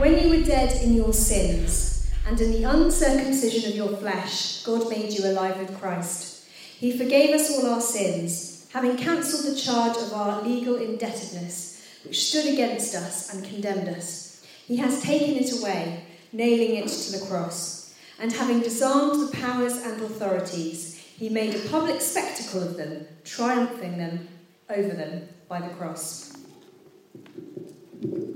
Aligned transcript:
When 0.00 0.18
you 0.18 0.30
were 0.30 0.42
dead 0.42 0.82
in 0.82 0.94
your 0.94 1.12
sins 1.12 2.10
and 2.26 2.40
in 2.40 2.52
the 2.52 2.64
uncircumcision 2.64 3.70
of 3.70 3.76
your 3.76 3.94
flesh, 3.98 4.62
God 4.62 4.88
made 4.88 5.12
you 5.12 5.26
alive 5.26 5.58
with 5.58 5.78
Christ. 5.78 6.48
He 6.78 6.96
forgave 6.96 7.34
us 7.34 7.50
all 7.50 7.66
our 7.66 7.82
sins, 7.82 8.66
having 8.72 8.96
cancelled 8.96 9.44
the 9.44 9.60
charge 9.60 9.98
of 9.98 10.14
our 10.14 10.40
legal 10.40 10.76
indebtedness, 10.76 11.86
which 12.06 12.30
stood 12.30 12.46
against 12.46 12.94
us 12.94 13.34
and 13.34 13.44
condemned 13.44 13.90
us. 13.90 14.42
He 14.66 14.78
has 14.78 15.02
taken 15.02 15.36
it 15.36 15.60
away, 15.60 16.02
nailing 16.32 16.76
it 16.76 16.88
to 16.88 17.18
the 17.18 17.26
cross. 17.26 17.94
And 18.18 18.32
having 18.32 18.60
disarmed 18.60 19.20
the 19.20 19.36
powers 19.36 19.76
and 19.76 20.00
authorities, 20.00 20.96
he 20.96 21.28
made 21.28 21.54
a 21.54 21.68
public 21.68 22.00
spectacle 22.00 22.62
of 22.62 22.78
them, 22.78 23.06
triumphing 23.26 23.98
them 23.98 24.28
over 24.70 24.94
them 24.94 25.28
by 25.46 25.60
the 25.60 25.74
cross. 25.74 26.32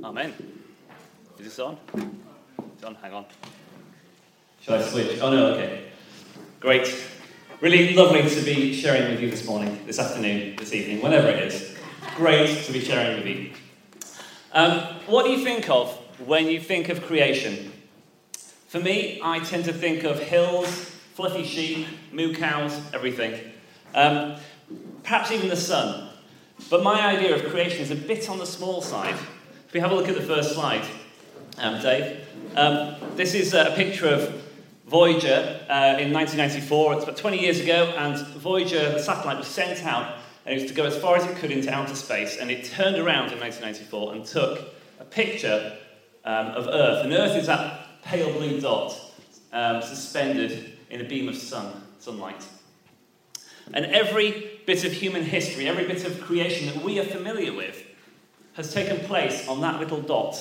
Amen. 0.05 0.54
Is 1.45 1.51
this 1.51 1.59
on? 1.59 1.77
On, 2.85 2.95
hang 2.95 3.13
on. 3.13 3.27
Should 4.63 4.81
I 4.81 4.83
switch? 4.83 5.21
Oh 5.21 5.31
no, 5.31 5.49
okay. 5.49 5.89
Great. 6.59 7.05
Really 7.61 7.93
lovely 7.93 8.23
to 8.23 8.41
be 8.47 8.73
sharing 8.73 9.11
with 9.11 9.21
you 9.21 9.29
this 9.29 9.47
morning, 9.47 9.79
this 9.85 9.99
afternoon, 9.99 10.57
this 10.57 10.73
evening, 10.73 11.03
whenever 11.03 11.29
it 11.29 11.53
is. 11.53 11.77
Great 12.17 12.65
to 12.65 12.73
be 12.73 12.81
sharing 12.81 13.19
with 13.19 13.27
you. 13.27 13.51
Um, 14.53 14.85
what 15.05 15.27
do 15.27 15.33
you 15.33 15.45
think 15.45 15.69
of 15.69 15.91
when 16.27 16.47
you 16.47 16.59
think 16.59 16.89
of 16.89 17.05
creation? 17.05 17.73
For 18.69 18.81
me, 18.81 19.21
I 19.23 19.41
tend 19.41 19.67
to 19.67 19.73
think 19.75 20.03
of 20.03 20.19
hills, 20.21 20.67
fluffy 21.13 21.45
sheep, 21.45 21.87
moo 22.11 22.33
cows, 22.33 22.81
everything. 22.95 23.39
Um, 23.95 24.37
perhaps 25.03 25.31
even 25.31 25.51
the 25.51 25.57
sun. 25.57 26.09
But 26.71 26.83
my 26.83 27.07
idea 27.07 27.35
of 27.35 27.45
creation 27.51 27.83
is 27.83 27.91
a 27.91 27.97
bit 27.97 28.31
on 28.31 28.39
the 28.39 28.47
small 28.47 28.81
side. 28.81 29.17
If 29.69 29.75
we 29.75 29.81
have 29.81 29.93
a 29.93 29.95
look 29.95 30.09
at 30.09 30.15
the 30.15 30.23
first 30.23 30.55
slide, 30.55 30.87
um, 31.59 31.81
Dave, 31.81 32.27
um, 32.57 32.97
this 33.17 33.35
is 33.35 33.55
a 33.55 33.73
picture 33.75 34.09
of 34.09 34.43
Voyager 34.87 35.61
uh, 35.69 35.99
in 35.99 36.13
1994. 36.13 36.95
It's 36.95 37.05
about 37.05 37.17
20 37.17 37.41
years 37.41 37.61
ago, 37.61 37.95
and 37.97 38.19
Voyager, 38.39 38.93
the 38.93 38.99
satellite, 38.99 39.39
was 39.39 39.47
sent 39.47 39.85
out 39.85 40.19
and 40.47 40.55
it 40.55 40.63
was 40.63 40.71
to 40.71 40.77
go 40.77 40.85
as 40.85 40.97
far 40.97 41.17
as 41.17 41.25
it 41.25 41.37
could 41.37 41.51
into 41.51 41.73
outer 41.73 41.95
space. 41.95 42.37
And 42.37 42.51
it 42.51 42.65
turned 42.65 42.97
around 42.97 43.33
in 43.33 43.41
1994 43.41 44.15
and 44.15 44.25
took 44.25 44.75
a 45.01 45.05
picture 45.05 45.77
um, 46.25 46.47
of 46.49 46.67
Earth. 46.67 47.05
And 47.05 47.13
Earth 47.13 47.37
is 47.37 47.47
that 47.47 48.03
pale 48.03 48.31
blue 48.33 48.61
dot 48.61 48.99
um, 49.53 49.81
suspended 49.81 50.79
in 50.91 51.01
a 51.01 51.05
beam 51.05 51.29
of 51.29 51.37
sun, 51.37 51.83
sunlight. 51.99 52.47
And 53.73 53.87
every 53.87 54.61
bit 54.67 54.85
of 54.85 54.93
human 54.93 55.23
history, 55.23 55.67
every 55.67 55.87
bit 55.87 56.05
of 56.05 56.21
creation 56.21 56.67
that 56.67 56.85
we 56.85 57.01
are 57.01 57.05
familiar 57.05 57.55
with, 57.55 57.83
has 58.55 58.73
taken 58.73 58.99
place 59.07 59.49
on 59.49 59.63
that 59.63 59.81
little 59.81 60.03
dot 60.03 60.37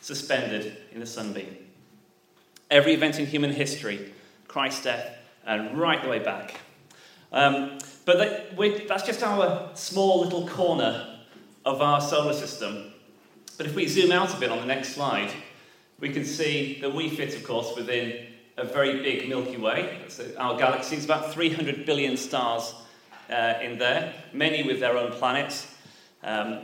suspended 0.00 0.76
in 0.92 1.02
a 1.02 1.06
sunbeam. 1.06 1.56
Every 2.70 2.94
event 2.94 3.18
in 3.18 3.26
human 3.26 3.52
history, 3.52 4.12
Christ's 4.46 4.84
death, 4.84 5.16
and 5.46 5.78
right 5.78 6.02
the 6.02 6.08
way 6.08 6.18
back. 6.18 6.60
Um, 7.32 7.78
but 8.04 8.18
that, 8.18 8.88
that's 8.88 9.04
just 9.04 9.22
our 9.22 9.70
small 9.74 10.20
little 10.20 10.48
corner 10.48 11.18
of 11.64 11.82
our 11.82 12.00
solar 12.00 12.32
system. 12.32 12.92
But 13.56 13.66
if 13.66 13.74
we 13.74 13.86
zoom 13.86 14.12
out 14.12 14.34
a 14.34 14.40
bit 14.40 14.50
on 14.50 14.58
the 14.58 14.66
next 14.66 14.94
slide, 14.94 15.30
we 16.00 16.10
can 16.10 16.24
see 16.24 16.78
that 16.80 16.94
we 16.94 17.08
fit, 17.08 17.34
of 17.34 17.44
course, 17.44 17.74
within 17.76 18.26
a 18.56 18.64
very 18.64 19.02
big 19.02 19.28
Milky 19.28 19.56
Way. 19.56 19.98
So 20.08 20.24
our 20.38 20.56
galaxy 20.56 20.96
is 20.96 21.04
about 21.04 21.32
300 21.32 21.84
billion 21.84 22.16
stars 22.16 22.74
uh, 23.30 23.54
in 23.62 23.78
there, 23.78 24.14
many 24.32 24.62
with 24.62 24.80
their 24.80 24.96
own 24.96 25.12
planets. 25.12 25.74
Um, 26.22 26.60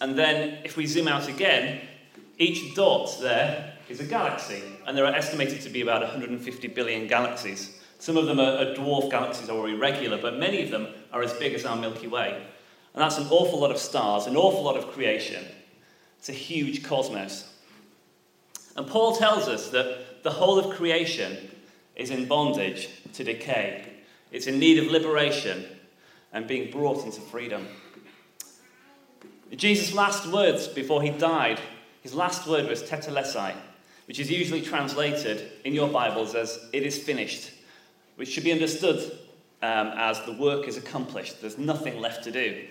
and 0.00 0.18
then 0.18 0.58
if 0.64 0.76
we 0.76 0.86
zoom 0.86 1.08
out 1.08 1.28
again, 1.28 1.80
each 2.38 2.74
dot 2.74 3.16
there 3.20 3.74
is 3.88 4.00
a 4.00 4.04
galaxy, 4.04 4.62
and 4.86 4.96
there 4.96 5.04
are 5.04 5.14
estimated 5.14 5.60
to 5.62 5.70
be 5.70 5.80
about 5.80 6.02
150 6.02 6.68
billion 6.68 7.06
galaxies. 7.08 7.80
Some 7.98 8.16
of 8.16 8.26
them 8.26 8.38
are, 8.38 8.74
dwarf 8.74 9.10
galaxies 9.10 9.50
or 9.50 9.68
irregular, 9.68 10.18
but 10.20 10.38
many 10.38 10.62
of 10.62 10.70
them 10.70 10.86
are 11.12 11.22
as 11.22 11.32
big 11.34 11.54
as 11.54 11.64
our 11.64 11.76
Milky 11.76 12.06
Way. 12.06 12.40
And 12.94 13.02
that's 13.02 13.18
an 13.18 13.26
awful 13.30 13.60
lot 13.60 13.70
of 13.70 13.78
stars, 13.78 14.26
an 14.26 14.36
awful 14.36 14.62
lot 14.62 14.76
of 14.76 14.92
creation. 14.92 15.44
It's 16.18 16.28
a 16.28 16.32
huge 16.32 16.84
cosmos. 16.84 17.52
And 18.76 18.86
Paul 18.86 19.16
tells 19.16 19.48
us 19.48 19.70
that 19.70 20.22
the 20.22 20.30
whole 20.30 20.58
of 20.58 20.76
creation 20.76 21.50
is 21.96 22.10
in 22.10 22.26
bondage 22.26 22.88
to 23.14 23.24
decay. 23.24 23.84
It's 24.30 24.46
in 24.46 24.58
need 24.58 24.78
of 24.78 24.92
liberation 24.92 25.64
and 26.32 26.46
being 26.46 26.70
brought 26.70 27.04
into 27.04 27.20
freedom. 27.20 27.66
Jesus' 29.56 29.94
last 29.94 30.26
words 30.26 30.68
before 30.68 31.02
he 31.02 31.10
died, 31.10 31.60
his 32.02 32.14
last 32.14 32.46
word 32.46 32.68
was 32.68 32.82
tetelestai, 32.82 33.54
which 34.06 34.18
is 34.18 34.30
usually 34.30 34.62
translated 34.62 35.50
in 35.64 35.74
your 35.74 35.88
Bibles 35.88 36.34
as 36.34 36.58
it 36.72 36.84
is 36.84 36.98
finished, 36.98 37.50
which 38.16 38.28
should 38.28 38.44
be 38.44 38.52
understood 38.52 38.98
um, 39.62 39.88
as 39.96 40.20
the 40.22 40.32
work 40.32 40.68
is 40.68 40.76
accomplished. 40.76 41.40
There's 41.40 41.58
nothing 41.58 42.00
left 42.00 42.24
to 42.24 42.30
do. 42.30 42.64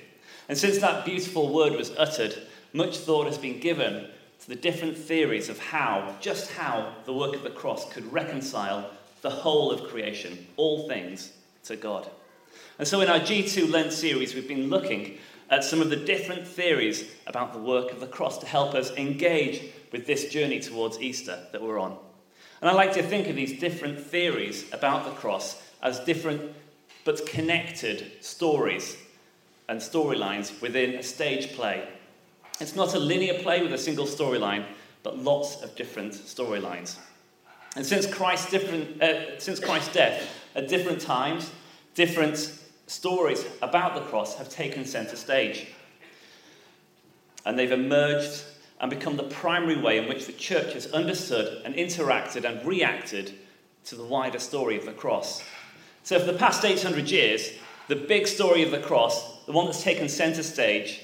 And 0.49 0.57
since 0.57 0.77
that 0.79 1.05
beautiful 1.05 1.53
word 1.53 1.73
was 1.73 1.91
uttered, 1.97 2.35
much 2.73 2.97
thought 2.97 3.27
has 3.27 3.37
been 3.37 3.59
given 3.59 4.07
to 4.39 4.47
the 4.47 4.55
different 4.55 4.97
theories 4.97 5.49
of 5.49 5.59
how, 5.59 6.15
just 6.21 6.51
how, 6.51 6.93
the 7.05 7.13
work 7.13 7.35
of 7.35 7.43
the 7.43 7.49
cross 7.49 7.91
could 7.91 8.11
reconcile 8.11 8.89
the 9.21 9.29
whole 9.29 9.71
of 9.71 9.89
creation, 9.89 10.47
all 10.57 10.87
things, 10.87 11.33
to 11.63 11.75
God. 11.75 12.09
And 12.79 12.87
so 12.87 13.01
in 13.01 13.09
our 13.09 13.19
G2 13.19 13.71
Lent 13.71 13.91
series, 13.91 14.35
we've 14.35 14.47
been 14.47 14.69
looking 14.69 15.17
at 15.49 15.63
some 15.63 15.81
of 15.81 15.89
the 15.89 15.95
different 15.95 16.47
theories 16.47 17.09
about 17.25 17.53
the 17.53 17.59
work 17.59 17.91
of 17.91 17.99
the 17.99 18.07
cross 18.07 18.37
to 18.39 18.45
help 18.45 18.73
us 18.73 18.91
engage 18.91 19.61
with 19.91 20.05
this 20.05 20.29
journey 20.29 20.59
towards 20.59 20.99
Easter 20.99 21.39
that 21.51 21.61
we're 21.61 21.79
on. 21.79 21.97
And 22.61 22.69
I 22.69 22.73
like 22.73 22.93
to 22.93 23.03
think 23.03 23.27
of 23.27 23.35
these 23.35 23.59
different 23.59 23.99
theories 23.99 24.65
about 24.73 25.05
the 25.05 25.11
cross 25.11 25.61
as 25.81 25.99
different 26.01 26.53
but 27.05 27.25
connected 27.25 28.11
stories 28.19 28.97
and 29.69 29.79
storylines 29.79 30.61
within 30.61 30.95
a 30.95 31.03
stage 31.03 31.53
play. 31.53 31.87
It's 32.59 32.75
not 32.75 32.95
a 32.95 32.99
linear 32.99 33.35
play 33.35 33.61
with 33.61 33.73
a 33.73 33.77
single 33.77 34.05
storyline, 34.05 34.65
but 35.03 35.17
lots 35.17 35.61
of 35.61 35.75
different 35.75 36.13
storylines. 36.13 36.97
And 37.75 37.85
since 37.85 38.07
Christ's, 38.07 38.49
different, 38.49 39.01
uh, 39.01 39.39
since 39.39 39.59
Christ's 39.59 39.93
death, 39.93 40.27
at 40.55 40.67
different 40.67 40.99
times, 40.99 41.51
different 41.93 42.56
stories 42.87 43.45
about 43.61 43.93
the 43.93 44.01
cross 44.01 44.37
have 44.37 44.49
taken 44.49 44.85
centre 44.85 45.15
stage. 45.15 45.67
And 47.45 47.57
they've 47.57 47.71
emerged 47.71 48.43
and 48.79 48.89
become 48.89 49.17
the 49.17 49.23
primary 49.23 49.79
way 49.79 49.97
in 49.97 50.07
which 50.07 50.25
the 50.25 50.33
church 50.33 50.73
has 50.73 50.87
understood 50.87 51.61
and 51.65 51.75
interacted 51.75 52.43
and 52.43 52.65
reacted 52.65 53.33
to 53.85 53.95
the 53.95 54.03
wider 54.03 54.39
story 54.39 54.77
of 54.77 54.85
the 54.85 54.91
cross. 54.91 55.43
So, 56.03 56.19
for 56.19 56.25
the 56.25 56.37
past 56.37 56.63
800 56.63 57.09
years, 57.09 57.51
the 57.87 57.95
big 57.95 58.27
story 58.27 58.63
of 58.63 58.71
the 58.71 58.79
cross, 58.79 59.45
the 59.45 59.51
one 59.51 59.65
that's 59.65 59.83
taken 59.83 60.09
centre 60.09 60.43
stage, 60.43 61.01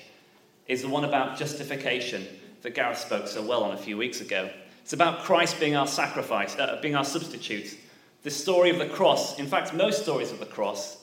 is 0.67 0.81
the 0.81 0.89
one 0.89 1.03
about 1.03 1.37
justification 1.37 2.27
that 2.61 2.75
Gareth 2.75 2.99
spoke 2.99 3.27
so 3.27 3.41
well 3.41 3.63
on 3.63 3.71
a 3.71 3.77
few 3.77 3.97
weeks 3.97 4.21
ago. 4.21 4.49
It's 4.81 4.93
about 4.93 5.23
Christ 5.23 5.59
being 5.59 5.75
our 5.75 5.87
sacrifice, 5.87 6.57
uh, 6.57 6.79
being 6.81 6.95
our 6.95 7.05
substitute. 7.05 7.77
The 8.23 8.31
story 8.31 8.69
of 8.69 8.79
the 8.79 8.87
cross, 8.87 9.39
in 9.39 9.47
fact, 9.47 9.73
most 9.73 10.03
stories 10.03 10.31
of 10.31 10.39
the 10.39 10.45
cross, 10.45 11.02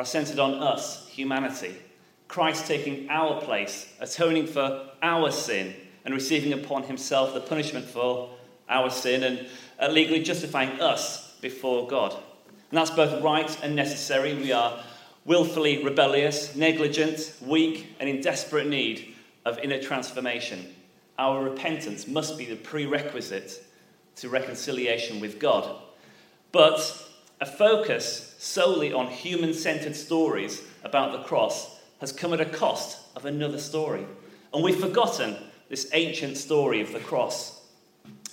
are 0.00 0.04
centered 0.06 0.38
on 0.38 0.54
us, 0.54 1.06
humanity. 1.08 1.76
Christ 2.26 2.66
taking 2.66 3.10
our 3.10 3.38
place, 3.42 3.86
atoning 4.00 4.46
for 4.46 4.88
our 5.02 5.30
sin, 5.30 5.74
and 6.06 6.14
receiving 6.14 6.54
upon 6.54 6.84
himself 6.84 7.34
the 7.34 7.40
punishment 7.40 7.84
for 7.84 8.30
our 8.70 8.88
sin, 8.88 9.22
and 9.24 9.46
uh, 9.78 9.88
legally 9.88 10.22
justifying 10.22 10.80
us 10.80 11.34
before 11.42 11.86
God. 11.86 12.14
And 12.14 12.78
that's 12.78 12.90
both 12.90 13.22
right 13.22 13.62
and 13.62 13.76
necessary. 13.76 14.32
We 14.32 14.52
are 14.52 14.82
willfully 15.26 15.84
rebellious, 15.84 16.56
negligent, 16.56 17.34
weak, 17.42 17.94
and 18.00 18.08
in 18.08 18.22
desperate 18.22 18.68
need 18.68 19.14
of 19.44 19.58
inner 19.58 19.82
transformation. 19.82 20.74
Our 21.18 21.44
repentance 21.44 22.08
must 22.08 22.38
be 22.38 22.46
the 22.46 22.56
prerequisite 22.56 23.62
to 24.16 24.30
reconciliation 24.30 25.20
with 25.20 25.38
God. 25.38 25.78
But 26.52 27.09
a 27.40 27.46
focus 27.46 28.34
solely 28.38 28.92
on 28.92 29.06
human 29.08 29.54
centered 29.54 29.96
stories 29.96 30.62
about 30.84 31.12
the 31.12 31.22
cross 31.22 31.78
has 32.00 32.12
come 32.12 32.32
at 32.32 32.40
a 32.40 32.46
cost 32.46 32.98
of 33.16 33.24
another 33.24 33.58
story. 33.58 34.06
And 34.52 34.62
we've 34.62 34.80
forgotten 34.80 35.36
this 35.68 35.88
ancient 35.92 36.36
story 36.36 36.80
of 36.80 36.92
the 36.92 37.00
cross. 37.00 37.62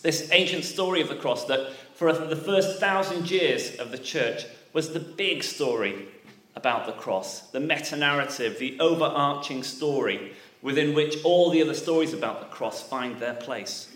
This 0.02 0.30
ancient 0.32 0.64
story 0.64 1.02
of 1.02 1.10
the 1.10 1.16
cross 1.16 1.46
that 1.46 1.74
for 1.94 2.12
the 2.14 2.36
first 2.36 2.80
thousand 2.80 3.30
years 3.30 3.76
of 3.78 3.92
the 3.92 3.98
church 3.98 4.46
was 4.74 4.94
the 4.94 5.00
big 5.00 5.44
story 5.44 6.08
about 6.56 6.86
the 6.86 6.92
cross, 6.94 7.42
the 7.52 7.60
meta 7.60 7.96
narrative, 7.96 8.58
the 8.60 8.80
overarching 8.80 9.64
story 9.64 10.34
within 10.62 10.94
which 10.94 11.24
all 11.24 11.50
the 11.50 11.62
other 11.62 11.74
stories 11.74 12.14
about 12.14 12.40
the 12.40 12.48
cross 12.48 12.82
find 12.82 13.20
their 13.20 13.36
place. 13.36 13.96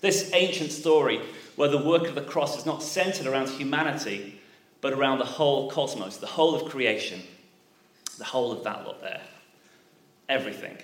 This 0.00 0.30
ancient 0.34 0.70
story, 0.70 1.20
where 1.58 1.68
the 1.68 1.76
work 1.76 2.06
of 2.06 2.14
the 2.14 2.22
cross 2.22 2.56
is 2.56 2.64
not 2.64 2.84
centered 2.84 3.26
around 3.26 3.48
humanity, 3.48 4.40
but 4.80 4.92
around 4.92 5.18
the 5.18 5.24
whole 5.24 5.68
cosmos, 5.68 6.16
the 6.18 6.24
whole 6.24 6.54
of 6.54 6.70
creation, 6.70 7.20
the 8.16 8.22
whole 8.22 8.52
of 8.52 8.62
that 8.62 8.86
lot 8.86 9.00
there. 9.00 9.20
Everything. 10.28 10.78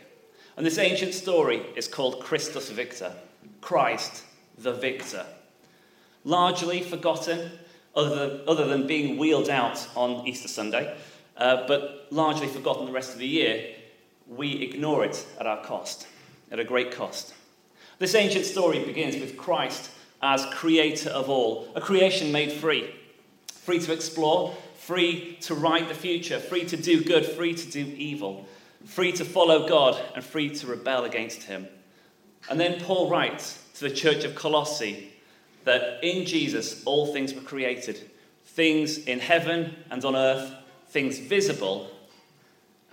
And 0.57 0.67
this 0.67 0.79
ancient 0.79 1.15
story 1.15 1.63
is 1.77 1.87
called 1.87 2.25
Christus 2.25 2.71
Victor, 2.71 3.13
Christ 3.61 4.25
the 4.59 4.73
victor. 4.73 5.25
Largely 6.25 6.83
forgotten, 6.83 7.53
other 7.95 8.29
than, 8.29 8.41
other 8.49 8.67
than 8.67 8.89
being 8.89 9.17
wheeled 9.17 9.49
out 9.49 9.87
on 9.95 10.27
Easter 10.27 10.49
Sunday, 10.49 10.93
uh, 11.37 11.69
but 11.69 12.09
largely 12.11 12.49
forgotten 12.49 12.87
the 12.87 12.93
rest 12.93 13.13
of 13.13 13.21
the 13.21 13.29
year, 13.29 13.77
we 14.27 14.61
ignore 14.61 15.05
it 15.05 15.25
at 15.39 15.47
our 15.47 15.63
cost, 15.63 16.09
at 16.51 16.59
a 16.59 16.65
great 16.65 16.91
cost. 16.91 17.33
This 18.01 18.17
ancient 18.17 18.45
story 18.45 18.85
begins 18.85 19.15
with 19.21 19.37
Christ 19.37 19.93
as 20.25 20.47
creator 20.47 21.11
of 21.11 21.29
all, 21.29 21.69
a 21.77 21.81
creation 21.83 22.33
made 22.33 22.51
free. 22.51 22.95
Free 23.53 23.79
to 23.81 23.93
explore, 23.93 24.57
free 24.75 25.37
to 25.43 25.55
write 25.55 25.89
the 25.89 25.95
future, 25.95 26.41
free 26.41 26.65
to 26.65 26.79
do 26.79 27.05
good, 27.05 27.27
free 27.27 27.53
to 27.53 27.71
do 27.71 27.85
evil, 27.99 28.49
free 28.87 29.13
to 29.13 29.25
follow 29.25 29.69
God, 29.69 30.01
and 30.15 30.25
free 30.25 30.49
to 30.49 30.67
rebel 30.67 31.05
against 31.05 31.43
Him. 31.43 31.69
And 32.49 32.59
then 32.59 32.81
Paul 32.81 33.11
writes 33.11 33.63
to 33.75 33.81
the 33.89 33.95
church 33.95 34.25
of 34.25 34.35
Colossae 34.35 35.13
that 35.65 36.01
in 36.03 36.25
Jesus 36.25 36.83
all 36.85 37.13
things 37.13 37.35
were 37.35 37.43
created 37.43 38.11
things 38.47 38.99
in 38.99 39.19
heaven 39.19 39.75
and 39.91 40.05
on 40.05 40.15
earth, 40.15 40.55
things 40.89 41.19
visible 41.19 41.91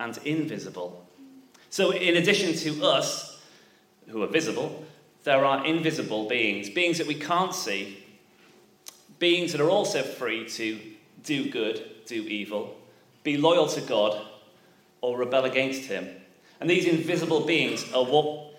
and 0.00 0.18
invisible. 0.24 1.06
So, 1.70 1.92
in 1.92 2.16
addition 2.16 2.54
to 2.54 2.84
us, 2.84 3.40
who 4.08 4.22
are 4.22 4.26
visible, 4.26 4.84
there 5.24 5.44
are 5.44 5.64
invisible 5.64 6.28
beings, 6.28 6.68
beings 6.68 6.98
that 6.98 7.06
we 7.06 7.14
can't 7.14 7.54
see, 7.54 8.04
beings 9.18 9.52
that 9.52 9.60
are 9.60 9.70
also 9.70 10.02
free 10.02 10.48
to 10.50 10.80
do 11.22 11.50
good, 11.50 11.84
do 12.06 12.22
evil, 12.22 12.76
be 13.22 13.36
loyal 13.36 13.66
to 13.68 13.80
God, 13.80 14.20
or 15.00 15.16
rebel 15.16 15.44
against 15.44 15.82
Him. 15.82 16.08
And 16.60 16.68
these 16.68 16.86
invisible 16.86 17.40
beings 17.40 17.92
are 17.92 18.04
what 18.04 18.54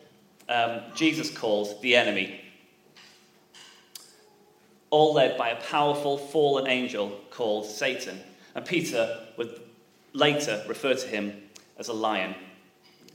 um, 0.50 0.82
Jesus 0.96 1.30
calls 1.30 1.80
the 1.82 1.96
enemy. 1.96 2.42
All 4.90 5.14
led 5.14 5.38
by 5.38 5.50
a 5.50 5.62
powerful 5.62 6.18
fallen 6.18 6.68
angel 6.68 7.20
called 7.32 7.66
Satan. 7.66 8.20
And 8.56 8.66
Peter 8.66 9.26
would 9.38 9.60
later 10.14 10.64
refer 10.68 10.94
to 10.94 11.08
him 11.08 11.34
as 11.78 11.88
a 11.88 11.94
lion. 11.94 12.36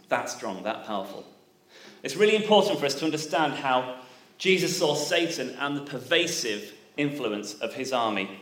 That 0.08 0.28
strong, 0.28 0.62
that 0.64 0.84
powerful. 0.84 1.24
It's 2.02 2.16
really 2.16 2.36
important 2.36 2.78
for 2.78 2.86
us 2.86 2.94
to 2.96 3.04
understand 3.04 3.54
how 3.54 3.96
Jesus 4.38 4.78
saw 4.78 4.94
Satan 4.94 5.56
and 5.58 5.76
the 5.76 5.82
pervasive 5.82 6.72
influence 6.96 7.54
of 7.54 7.74
his 7.74 7.92
army. 7.92 8.40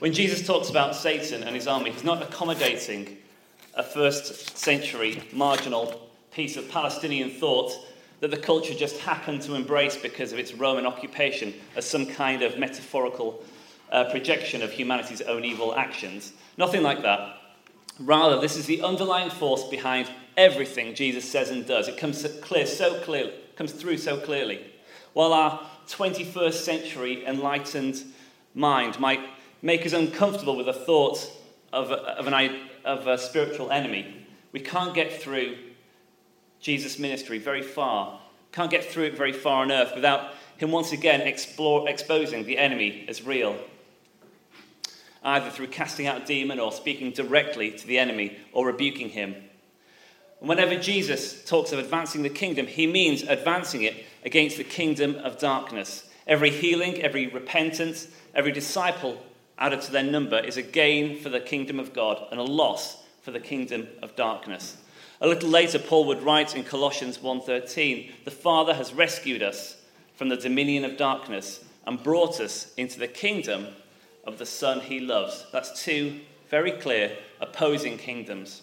When 0.00 0.12
Jesus 0.12 0.46
talks 0.46 0.68
about 0.68 0.96
Satan 0.96 1.42
and 1.42 1.54
his 1.54 1.66
army, 1.66 1.90
he's 1.90 2.04
not 2.04 2.22
accommodating 2.22 3.18
a 3.74 3.82
first 3.82 4.56
century 4.58 5.22
marginal 5.32 6.08
piece 6.32 6.56
of 6.56 6.68
Palestinian 6.70 7.30
thought 7.30 7.72
that 8.20 8.30
the 8.30 8.36
culture 8.36 8.74
just 8.74 8.98
happened 8.98 9.42
to 9.42 9.54
embrace 9.54 9.96
because 9.96 10.32
of 10.32 10.38
its 10.38 10.52
Roman 10.52 10.86
occupation 10.86 11.54
as 11.76 11.84
some 11.84 12.06
kind 12.06 12.42
of 12.42 12.58
metaphorical 12.58 13.42
uh, 13.92 14.04
projection 14.10 14.62
of 14.62 14.72
humanity's 14.72 15.22
own 15.22 15.44
evil 15.44 15.74
actions. 15.74 16.32
Nothing 16.56 16.82
like 16.82 17.02
that. 17.02 17.36
Rather, 18.00 18.40
this 18.40 18.56
is 18.56 18.66
the 18.66 18.82
underlying 18.82 19.30
force 19.30 19.64
behind 19.64 20.10
everything 20.38 20.94
Jesus 20.94 21.30
says 21.30 21.50
and 21.50 21.66
does. 21.66 21.88
It 21.88 21.98
comes 21.98 22.26
clear 22.40 22.64
so 22.64 23.00
clear, 23.00 23.30
comes 23.56 23.72
through 23.72 23.98
so 23.98 24.16
clearly. 24.18 24.64
While 25.12 25.32
our 25.32 25.60
21st 25.88 26.54
century 26.54 27.26
enlightened 27.26 28.02
mind 28.54 29.00
might 29.00 29.20
make 29.60 29.84
us 29.84 29.92
uncomfortable 29.92 30.56
with 30.56 30.66
the 30.66 30.72
thought 30.72 31.28
of, 31.72 31.90
a, 31.90 31.96
of, 31.96 32.28
an, 32.28 32.60
of 32.84 33.08
a 33.08 33.18
spiritual 33.18 33.72
enemy, 33.72 34.26
we 34.52 34.60
can't 34.60 34.94
get 34.94 35.12
through 35.12 35.56
Jesus' 36.60 36.98
ministry 36.98 37.38
very 37.38 37.62
far, 37.62 38.20
can't 38.52 38.70
get 38.70 38.84
through 38.84 39.04
it 39.04 39.16
very 39.16 39.32
far 39.32 39.62
on 39.62 39.72
earth 39.72 39.92
without 39.94 40.34
him 40.56 40.70
once 40.70 40.92
again 40.92 41.20
explore, 41.20 41.88
exposing 41.88 42.44
the 42.44 42.58
enemy 42.58 43.04
as 43.08 43.22
real. 43.22 43.56
Either 45.24 45.50
through 45.50 45.66
casting 45.66 46.06
out 46.06 46.22
a 46.22 46.24
demon 46.24 46.60
or 46.60 46.70
speaking 46.70 47.10
directly 47.10 47.72
to 47.72 47.86
the 47.86 47.98
enemy 47.98 48.38
or 48.52 48.66
rebuking 48.66 49.08
him. 49.08 49.34
And 50.40 50.48
whenever 50.48 50.76
Jesus 50.76 51.44
talks 51.44 51.72
of 51.72 51.78
advancing 51.78 52.22
the 52.22 52.30
kingdom, 52.30 52.66
he 52.66 52.86
means 52.86 53.22
advancing 53.22 53.82
it 53.82 54.04
against 54.24 54.56
the 54.56 54.64
kingdom 54.64 55.16
of 55.16 55.38
darkness. 55.38 56.08
Every 56.26 56.50
healing, 56.50 57.02
every 57.02 57.26
repentance, 57.26 58.08
every 58.34 58.52
disciple 58.52 59.22
added 59.58 59.82
to 59.82 59.92
their 59.92 60.02
number 60.02 60.38
is 60.38 60.56
a 60.56 60.62
gain 60.62 61.18
for 61.18 61.28
the 61.28 61.40
kingdom 61.40 61.80
of 61.80 61.92
God 61.92 62.26
and 62.30 62.38
a 62.38 62.44
loss 62.44 63.02
for 63.22 63.30
the 63.32 63.40
kingdom 63.40 63.88
of 64.02 64.14
darkness. 64.14 64.76
A 65.20 65.26
little 65.26 65.48
later, 65.48 65.80
Paul 65.80 66.04
would 66.04 66.22
write 66.22 66.54
in 66.54 66.62
Colossians 66.62 67.20
1:13, 67.20 68.12
"The 68.24 68.30
Father 68.30 68.74
has 68.74 68.92
rescued 68.92 69.42
us 69.42 69.76
from 70.14 70.28
the 70.28 70.36
dominion 70.36 70.84
of 70.84 70.96
darkness 70.96 71.60
and 71.86 72.02
brought 72.02 72.38
us 72.38 72.72
into 72.76 73.00
the 73.00 73.08
kingdom 73.08 73.74
of 74.24 74.38
the 74.38 74.46
Son 74.46 74.80
he 74.80 75.00
loves." 75.00 75.44
That's 75.50 75.82
two 75.82 76.20
very 76.48 76.70
clear 76.70 77.16
opposing 77.40 77.98
kingdoms. 77.98 78.62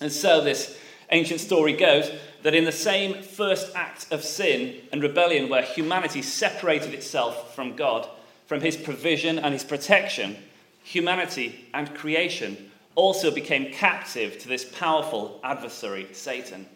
And 0.00 0.10
so 0.10 0.40
this 0.40 0.78
ancient 1.10 1.40
story 1.40 1.74
goes 1.74 2.10
that 2.42 2.54
in 2.54 2.64
the 2.64 2.72
same 2.72 3.22
first 3.22 3.74
act 3.76 4.10
of 4.10 4.24
sin 4.24 4.76
and 4.92 5.02
rebellion 5.02 5.48
where 5.48 5.62
humanity 5.62 6.22
separated 6.22 6.92
itself 6.94 7.54
from 7.54 7.76
God, 7.76 8.08
from 8.46 8.60
his 8.60 8.76
provision 8.76 9.38
and 9.38 9.52
his 9.52 9.64
protection, 9.64 10.36
humanity 10.82 11.68
and 11.72 11.94
creation 11.94 12.70
also 12.94 13.30
became 13.30 13.72
captive 13.72 14.38
to 14.38 14.48
this 14.48 14.64
powerful 14.64 15.40
adversary, 15.44 16.08
Satan, 16.12 16.66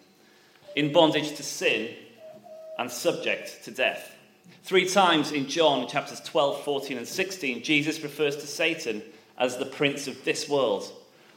in 0.74 0.92
bondage 0.92 1.36
to 1.36 1.42
sin 1.42 1.94
and 2.78 2.90
subject 2.90 3.64
to 3.64 3.70
death. 3.70 4.14
Three 4.62 4.88
times 4.88 5.32
in 5.32 5.48
John 5.48 5.88
chapters 5.88 6.20
12, 6.20 6.62
14, 6.62 6.98
and 6.98 7.06
16, 7.08 7.62
Jesus 7.62 8.02
refers 8.02 8.36
to 8.36 8.46
Satan 8.46 9.02
as 9.38 9.56
the 9.56 9.66
prince 9.66 10.06
of 10.06 10.24
this 10.24 10.48
world. 10.48 10.90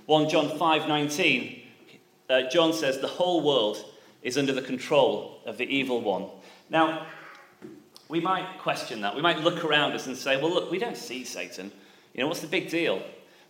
1 0.06 0.30
John 0.30 0.58
5, 0.58 0.88
19, 0.88 1.58
uh, 2.30 2.44
John 2.50 2.74
says 2.74 3.00
the 3.00 3.08
whole 3.08 3.42
world 3.42 3.84
is 4.22 4.38
under 4.38 4.54
the 4.54 4.62
control 4.62 5.40
of 5.46 5.58
the 5.58 5.66
evil 5.66 6.02
one. 6.02 6.28
Now, 6.70 7.08
we 8.10 8.20
might 8.20 8.60
question 8.60 9.02
that. 9.02 9.16
We 9.16 9.22
might 9.22 9.40
look 9.40 9.64
around 9.64 9.94
us 9.94 10.08
and 10.08 10.18
say, 10.18 10.38
well, 10.42 10.54
look, 10.54 10.72
we 10.72 10.80
don't 10.80 10.98
see 10.98 11.24
Satan. 11.24 11.72
You 12.14 12.22
know, 12.22 12.28
what's 12.28 12.42
the 12.42 12.48
big 12.48 12.70
deal? 12.70 13.02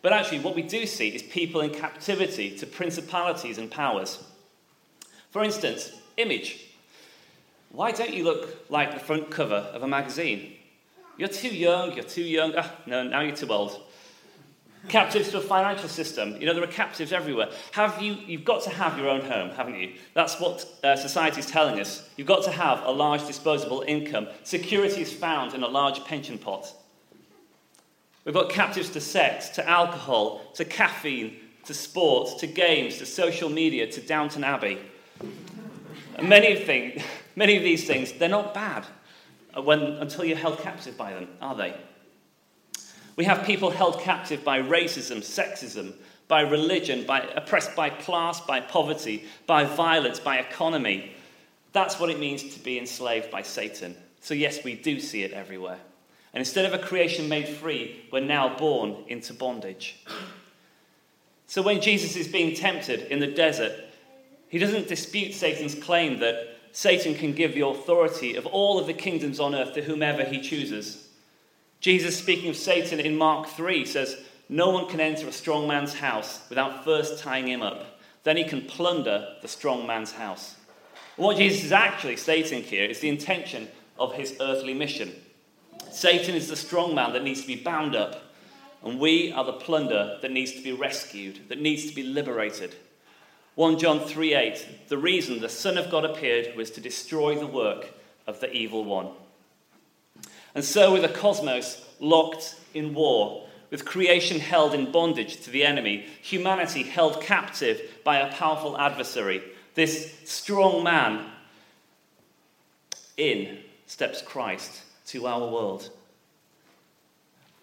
But 0.02 0.14
actually, 0.14 0.40
what 0.40 0.56
we 0.56 0.62
do 0.62 0.86
see 0.86 1.10
is 1.10 1.24
people 1.24 1.62
in 1.62 1.72
captivity 1.72 2.58
to 2.58 2.66
principalities 2.66 3.58
and 3.58 3.70
powers. 3.70 4.24
For 5.31 5.44
instance, 5.44 5.92
image. 6.18 6.66
Why 7.71 7.92
don't 7.92 8.14
you 8.14 8.24
look 8.24 8.69
like 8.69 8.94
the 8.94 9.00
front 9.00 9.30
cover 9.30 9.56
of 9.56 9.83
a 9.83 9.88
magazine? 9.88 10.54
You're 11.18 11.30
too 11.30 11.50
young, 11.50 11.94
you're 11.94 12.04
too 12.04 12.24
young. 12.24 12.54
Ah, 12.57 12.71
no, 12.86 13.04
now 13.04 13.21
you're 13.21 13.36
too 13.36 13.50
old. 13.50 13.81
Captives 14.88 15.30
to 15.31 15.38
a 15.38 15.42
financial 15.42 15.90
system. 15.90 16.36
You 16.40 16.48
know, 16.48 16.54
there 16.54 16.64
are 16.64 16.68
captives 16.68 17.12
everywhere. 17.12 17.50
Have 17.74 18.02
you, 18.02 18.14
you've 18.26 18.45
got 18.45 18.64
to 18.64 18.69
have 18.69 18.98
your 18.98 19.09
own 19.09 19.21
home, 19.21 19.50
haven't 19.52 19.76
you? 19.76 19.94
That's 20.14 20.40
what 20.40 20.66
uh, 20.83 20.95
society 20.95 21.42
is 21.42 21.45
telling 21.45 21.80
us. 21.80 22.09
You've 22.16 22.28
got 22.28 22.44
to 22.45 22.52
have 22.52 22.83
a 22.86 22.92
large 22.92 23.28
disposable 23.28 23.83
income. 23.86 24.28
Security 24.44 25.02
is 25.02 25.12
found 25.12 25.54
in 25.54 25.64
a 25.64 25.68
large 25.68 26.04
pension 26.06 26.38
pot. 26.38 26.74
We've 28.24 28.33
got 28.33 28.50
captives 28.50 28.90
to 28.92 29.02
sex, 29.02 29.50
to 29.50 29.68
alcohol, 29.68 30.42
to 30.56 30.66
caffeine, 30.66 31.36
to 31.66 31.74
sports, 31.74 32.36
to 32.36 32.48
games, 32.48 32.98
to 32.98 33.06
social 33.06 33.50
media, 33.50 33.92
to 33.92 34.02
Downton 34.02 34.44
Abbey. 34.44 34.80
Many 36.21 36.54
of, 36.54 36.64
things, 36.64 37.02
many 37.36 37.57
of 37.57 37.64
these 37.64 37.86
things, 37.86 38.14
they're 38.14 38.30
not 38.30 38.54
bad 38.54 38.86
when, 39.56 39.81
until 39.81 40.26
you're 40.26 40.38
held 40.38 40.59
captive 40.59 40.98
by 40.98 41.14
them, 41.14 41.28
are 41.42 41.56
they? 41.56 41.76
We 43.19 43.26
have 43.26 43.44
people 43.44 43.69
held 43.69 43.99
captive 43.99 44.45
by 44.45 44.61
racism, 44.61 45.18
sexism, 45.18 45.92
by 46.30 46.40
religion, 46.40 47.06
by 47.06 47.19
oppressed 47.19 47.76
by 47.76 47.90
class, 47.90 48.40
by 48.40 48.61
poverty, 48.61 49.26
by 49.45 49.66
violence, 49.66 50.21
by 50.21 50.38
economy. 50.38 51.11
That's 51.73 51.99
what 51.99 52.09
it 52.09 52.18
means 52.18 52.56
to 52.56 52.61
be 52.61 52.80
enslaved 52.80 53.30
by 53.30 53.42
Satan. 53.42 53.97
So, 54.21 54.33
yes, 54.33 54.64
we 54.64 54.76
do 54.76 55.02
see 55.02 55.23
it 55.23 55.33
everywhere. 55.33 55.80
And 56.31 56.40
instead 56.40 56.64
of 56.64 56.73
a 56.73 56.81
creation 56.81 57.28
made 57.28 57.49
free, 57.49 58.06
we're 58.09 58.21
now 58.21 58.56
born 58.56 58.95
into 59.09 59.33
bondage. 59.33 60.02
So 61.45 61.61
when 61.61 61.81
Jesus 61.81 62.16
is 62.16 62.30
being 62.30 62.56
tempted 62.56 63.11
in 63.11 63.19
the 63.19 63.28
desert, 63.28 63.73
he 64.47 64.59
doesn't 64.59 64.88
dispute 64.88 65.33
Satan's 65.33 65.76
claim 65.76 66.19
that 66.19 66.56
Satan 66.71 67.16
can 67.16 67.33
give 67.33 67.54
the 67.54 67.68
authority 67.68 68.35
of 68.35 68.45
all 68.45 68.80
of 68.80 68.88
the 68.88 68.94
kingdoms 68.94 69.42
on 69.42 69.56
earth 69.56 69.73
to 69.73 69.81
whomever 69.81 70.23
he 70.23 70.40
chooses. 70.40 71.08
Jesus, 71.80 72.18
speaking 72.18 72.50
of 72.50 72.57
Satan 72.57 73.00
in 73.00 73.16
Mark 73.16 73.48
3, 73.48 73.86
says, 73.86 74.18
No 74.50 74.69
one 74.69 74.88
can 74.88 75.00
enter 75.00 75.28
a 75.28 75.31
strong 75.31 75.68
man's 75.68 75.94
house 75.94 76.42
without 76.50 76.83
first 76.83 77.24
tying 77.24 77.48
him 77.48 77.62
up. 77.62 78.00
Then 78.24 78.36
he 78.36 78.44
can 78.44 78.66
plunder 78.66 79.36
the 79.42 79.48
strong 79.48 79.88
man's 79.88 80.12
house. 80.12 80.56
what 81.16 81.38
Jesus 81.38 81.64
is 81.64 81.71
actually 81.71 82.18
stating 82.18 82.64
here 82.64 82.86
is 82.86 83.00
the 83.00 83.09
intention 83.09 83.69
of 83.98 84.14
his 84.14 84.36
earthly 84.42 84.74
mission. 84.74 85.14
Satan 85.90 86.36
is 86.36 86.48
the 86.48 86.56
strong 86.56 86.94
man 86.94 87.14
that 87.14 87.24
needs 87.24 87.42
to 87.42 87.48
be 87.48 87.56
bound 87.56 87.95
up, 87.95 88.21
and 88.83 89.00
we 89.00 89.31
are 89.31 89.45
the 89.45 89.54
plunder 89.54 90.18
that 90.21 90.31
needs 90.31 90.52
to 90.54 90.62
be 90.62 90.71
rescued, 90.74 91.48
that 91.50 91.62
needs 91.62 91.88
to 91.88 91.95
be 91.95 92.04
liberated. 92.04 92.76
1 93.56 93.80
John 93.80 94.00
3 94.00 94.33
8, 94.33 94.90
the 94.90 94.98
reason 94.98 95.40
the 95.40 95.50
Son 95.50 95.78
of 95.78 95.90
God 95.90 96.06
appeared 96.06 96.56
was 96.56 96.71
to 96.71 96.81
destroy 96.81 97.36
the 97.36 97.48
work 97.48 97.94
of 98.28 98.40
the 98.40 98.52
evil 98.52 98.83
one. 98.83 99.12
And 100.56 100.63
so, 100.63 100.94
with 100.94 101.03
a 101.03 101.09
cosmos 101.09 101.85
locked 101.99 102.56
in 102.73 102.94
war, 102.94 103.47
with 103.69 103.85
creation 103.85 104.39
held 104.39 104.73
in 104.73 104.91
bondage 104.91 105.41
to 105.41 105.51
the 105.51 105.63
enemy, 105.63 106.06
humanity 106.21 106.83
held 106.83 107.21
captive 107.21 107.81
by 108.03 108.18
a 108.18 108.33
powerful 108.33 108.77
adversary, 108.77 109.44
this 109.75 110.15
strong 110.25 110.83
man, 110.83 111.25
in 113.18 113.59
steps 113.85 114.21
Christ 114.21 114.81
to 115.07 115.27
our 115.27 115.47
world. 115.51 115.89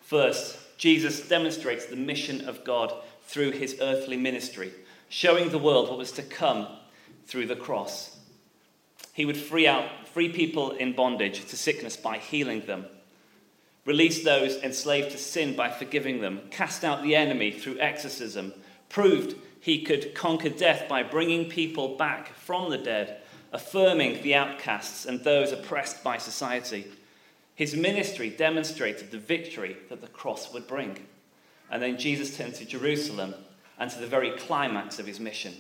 First, 0.00 0.58
Jesus 0.76 1.26
demonstrates 1.26 1.86
the 1.86 1.96
mission 1.96 2.48
of 2.48 2.62
God 2.62 2.92
through 3.26 3.52
his 3.52 3.78
earthly 3.80 4.16
ministry, 4.16 4.70
showing 5.08 5.48
the 5.48 5.58
world 5.58 5.88
what 5.88 5.98
was 5.98 6.12
to 6.12 6.22
come 6.22 6.68
through 7.26 7.46
the 7.46 7.56
cross. 7.56 8.15
He 9.16 9.25
would 9.25 9.38
free 9.38 9.66
out 9.66 10.06
free 10.12 10.28
people 10.28 10.73
in 10.73 10.92
bondage 10.92 11.46
to 11.46 11.56
sickness 11.56 11.96
by 11.96 12.18
healing 12.18 12.66
them, 12.66 12.85
release 13.87 14.23
those 14.23 14.56
enslaved 14.56 15.12
to 15.12 15.16
sin 15.16 15.56
by 15.56 15.70
forgiving 15.70 16.20
them, 16.20 16.42
cast 16.50 16.85
out 16.85 17.02
the 17.02 17.16
enemy 17.16 17.50
through 17.50 17.80
exorcism, 17.80 18.52
proved 18.90 19.35
he 19.58 19.80
could 19.80 20.14
conquer 20.14 20.50
death 20.50 20.87
by 20.87 21.02
bringing 21.02 21.49
people 21.49 21.96
back 21.96 22.35
from 22.35 22.68
the 22.68 22.76
dead, 22.76 23.23
affirming 23.54 24.23
the 24.23 24.35
outcasts 24.35 25.06
and 25.06 25.25
those 25.25 25.50
oppressed 25.50 26.04
by 26.04 26.18
society. 26.18 26.85
His 27.54 27.75
ministry 27.75 28.28
demonstrated 28.28 29.11
the 29.11 29.18
victory 29.18 29.78
that 29.88 30.02
the 30.02 30.08
cross 30.08 30.52
would 30.52 30.66
bring. 30.66 31.06
And 31.70 31.82
then 31.82 31.96
Jesus 31.96 32.37
turned 32.37 32.56
to 32.56 32.66
Jerusalem 32.66 33.35
and 33.78 33.90
to 33.90 33.99
the 33.99 34.06
very 34.06 34.32
climax 34.32 34.99
of 34.99 35.06
his 35.06 35.20
mission. 35.20 35.54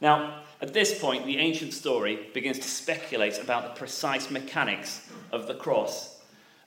Now, 0.00 0.42
at 0.60 0.72
this 0.72 0.98
point, 0.98 1.26
the 1.26 1.38
ancient 1.38 1.72
story 1.72 2.28
begins 2.34 2.58
to 2.58 2.68
speculate 2.68 3.38
about 3.40 3.62
the 3.64 3.78
precise 3.78 4.30
mechanics 4.30 5.08
of 5.32 5.46
the 5.46 5.54
cross. 5.54 6.20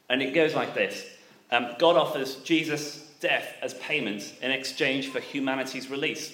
And 0.10 0.22
it 0.22 0.34
goes 0.34 0.56
like 0.56 0.74
this 0.74 1.06
um, 1.52 1.76
God 1.78 1.96
offers 1.96 2.38
Jesus 2.38 3.12
death 3.20 3.56
as 3.62 3.74
payment 3.76 4.34
in 4.42 4.52
exchange 4.52 5.10
for 5.10 5.20
humanity's 5.20 5.90
release. 5.90 6.34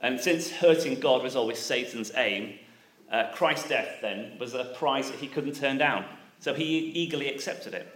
And 0.00 0.20
since 0.20 0.50
hurting 0.50 1.00
God 1.00 1.22
was 1.22 1.36
always 1.36 1.58
Satan's 1.58 2.12
aim, 2.16 2.58
uh, 3.10 3.30
Christ's 3.32 3.68
death 3.68 3.98
then 4.02 4.36
was 4.38 4.54
a 4.54 4.64
prize 4.76 5.10
that 5.10 5.20
he 5.20 5.28
couldn't 5.28 5.54
turn 5.54 5.78
down. 5.78 6.04
So 6.40 6.52
he 6.52 6.64
eagerly 6.64 7.28
accepted 7.28 7.74
it. 7.74 7.86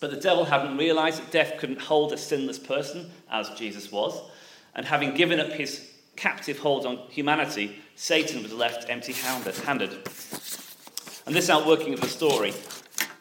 But 0.00 0.10
the 0.10 0.20
devil 0.20 0.44
hadn't 0.44 0.76
realized 0.76 1.22
that 1.22 1.30
death 1.30 1.58
couldn't 1.58 1.80
hold 1.80 2.12
a 2.12 2.18
sinless 2.18 2.58
person, 2.58 3.10
as 3.30 3.50
Jesus 3.50 3.90
was. 3.90 4.20
And 4.74 4.86
having 4.86 5.14
given 5.14 5.40
up 5.40 5.50
his 5.50 5.90
captive 6.16 6.58
hold 6.58 6.86
on 6.86 6.96
humanity, 7.08 7.76
Satan 7.94 8.42
was 8.42 8.52
left 8.52 8.88
empty 8.88 9.12
handed. 9.12 10.08
And 11.26 11.34
this 11.34 11.50
outworking 11.50 11.94
of 11.94 12.00
the 12.00 12.08
story 12.08 12.52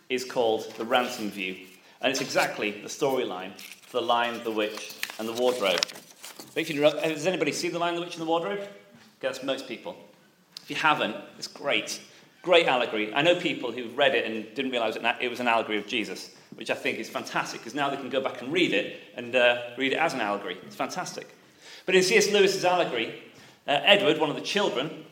is 0.09 0.23
called 0.23 0.71
the 0.77 0.85
ransom 0.85 1.29
view. 1.29 1.57
And 2.01 2.11
it's 2.11 2.21
exactly 2.21 2.71
the 2.71 2.87
storyline 2.87 3.59
for 3.59 3.99
The 3.99 4.05
Lion, 4.05 4.43
the 4.43 4.51
Witch, 4.51 4.93
and 5.17 5.27
the 5.27 5.33
Wardrobe. 5.33 5.79
You, 6.55 6.83
has 6.83 7.27
anybody 7.27 7.51
seen 7.51 7.73
The 7.73 7.79
Lion, 7.79 7.95
the 7.95 8.01
Witch, 8.01 8.15
and 8.15 8.21
the 8.21 8.29
Wardrobe? 8.29 8.67
That's 9.19 9.43
most 9.43 9.67
people. 9.67 9.95
If 10.61 10.69
you 10.69 10.75
haven't, 10.75 11.15
it's 11.37 11.47
great. 11.47 12.01
Great 12.41 12.67
allegory. 12.67 13.13
I 13.13 13.21
know 13.21 13.39
people 13.39 13.71
who've 13.71 13.97
read 13.97 14.13
it 14.13 14.25
and 14.25 14.45
didn't 14.55 14.71
realize 14.71 14.97
it 15.19 15.29
was 15.29 15.39
an 15.39 15.47
allegory 15.47 15.77
of 15.77 15.87
Jesus, 15.87 16.35
which 16.55 16.69
I 16.69 16.75
think 16.75 16.99
is 16.99 17.09
fantastic 17.09 17.59
because 17.61 17.73
now 17.73 17.89
they 17.89 17.97
can 17.97 18.09
go 18.09 18.21
back 18.21 18.41
and 18.41 18.53
read 18.53 18.73
it 18.73 19.01
and 19.15 19.35
uh, 19.35 19.61
read 19.77 19.93
it 19.93 19.97
as 19.97 20.13
an 20.13 20.21
allegory. 20.21 20.57
It's 20.65 20.75
fantastic. 20.75 21.35
But 21.85 21.95
in 21.95 22.03
C.S. 22.03 22.31
Lewis's 22.31 22.65
allegory, 22.65 23.21
uh, 23.67 23.79
Edward, 23.83 24.19
one 24.19 24.29
of 24.29 24.35
the 24.35 24.41
children, 24.41 25.05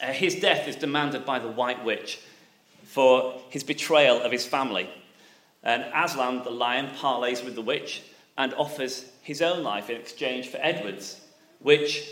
uh, 0.00 0.06
his 0.12 0.36
death 0.36 0.68
is 0.68 0.76
demanded 0.76 1.24
by 1.24 1.38
the 1.38 1.48
White 1.48 1.84
Witch 1.84 2.20
for 2.84 3.40
his 3.50 3.64
betrayal 3.64 4.20
of 4.20 4.30
his 4.30 4.46
family. 4.46 4.88
And 5.62 5.84
Aslan, 5.94 6.44
the 6.44 6.50
lion, 6.50 6.90
parleys 6.96 7.42
with 7.42 7.54
the 7.54 7.62
witch 7.62 8.02
and 8.36 8.52
offers 8.54 9.10
his 9.22 9.40
own 9.42 9.62
life 9.62 9.90
in 9.90 9.96
exchange 9.96 10.48
for 10.48 10.58
Edward's, 10.60 11.20
which, 11.60 12.08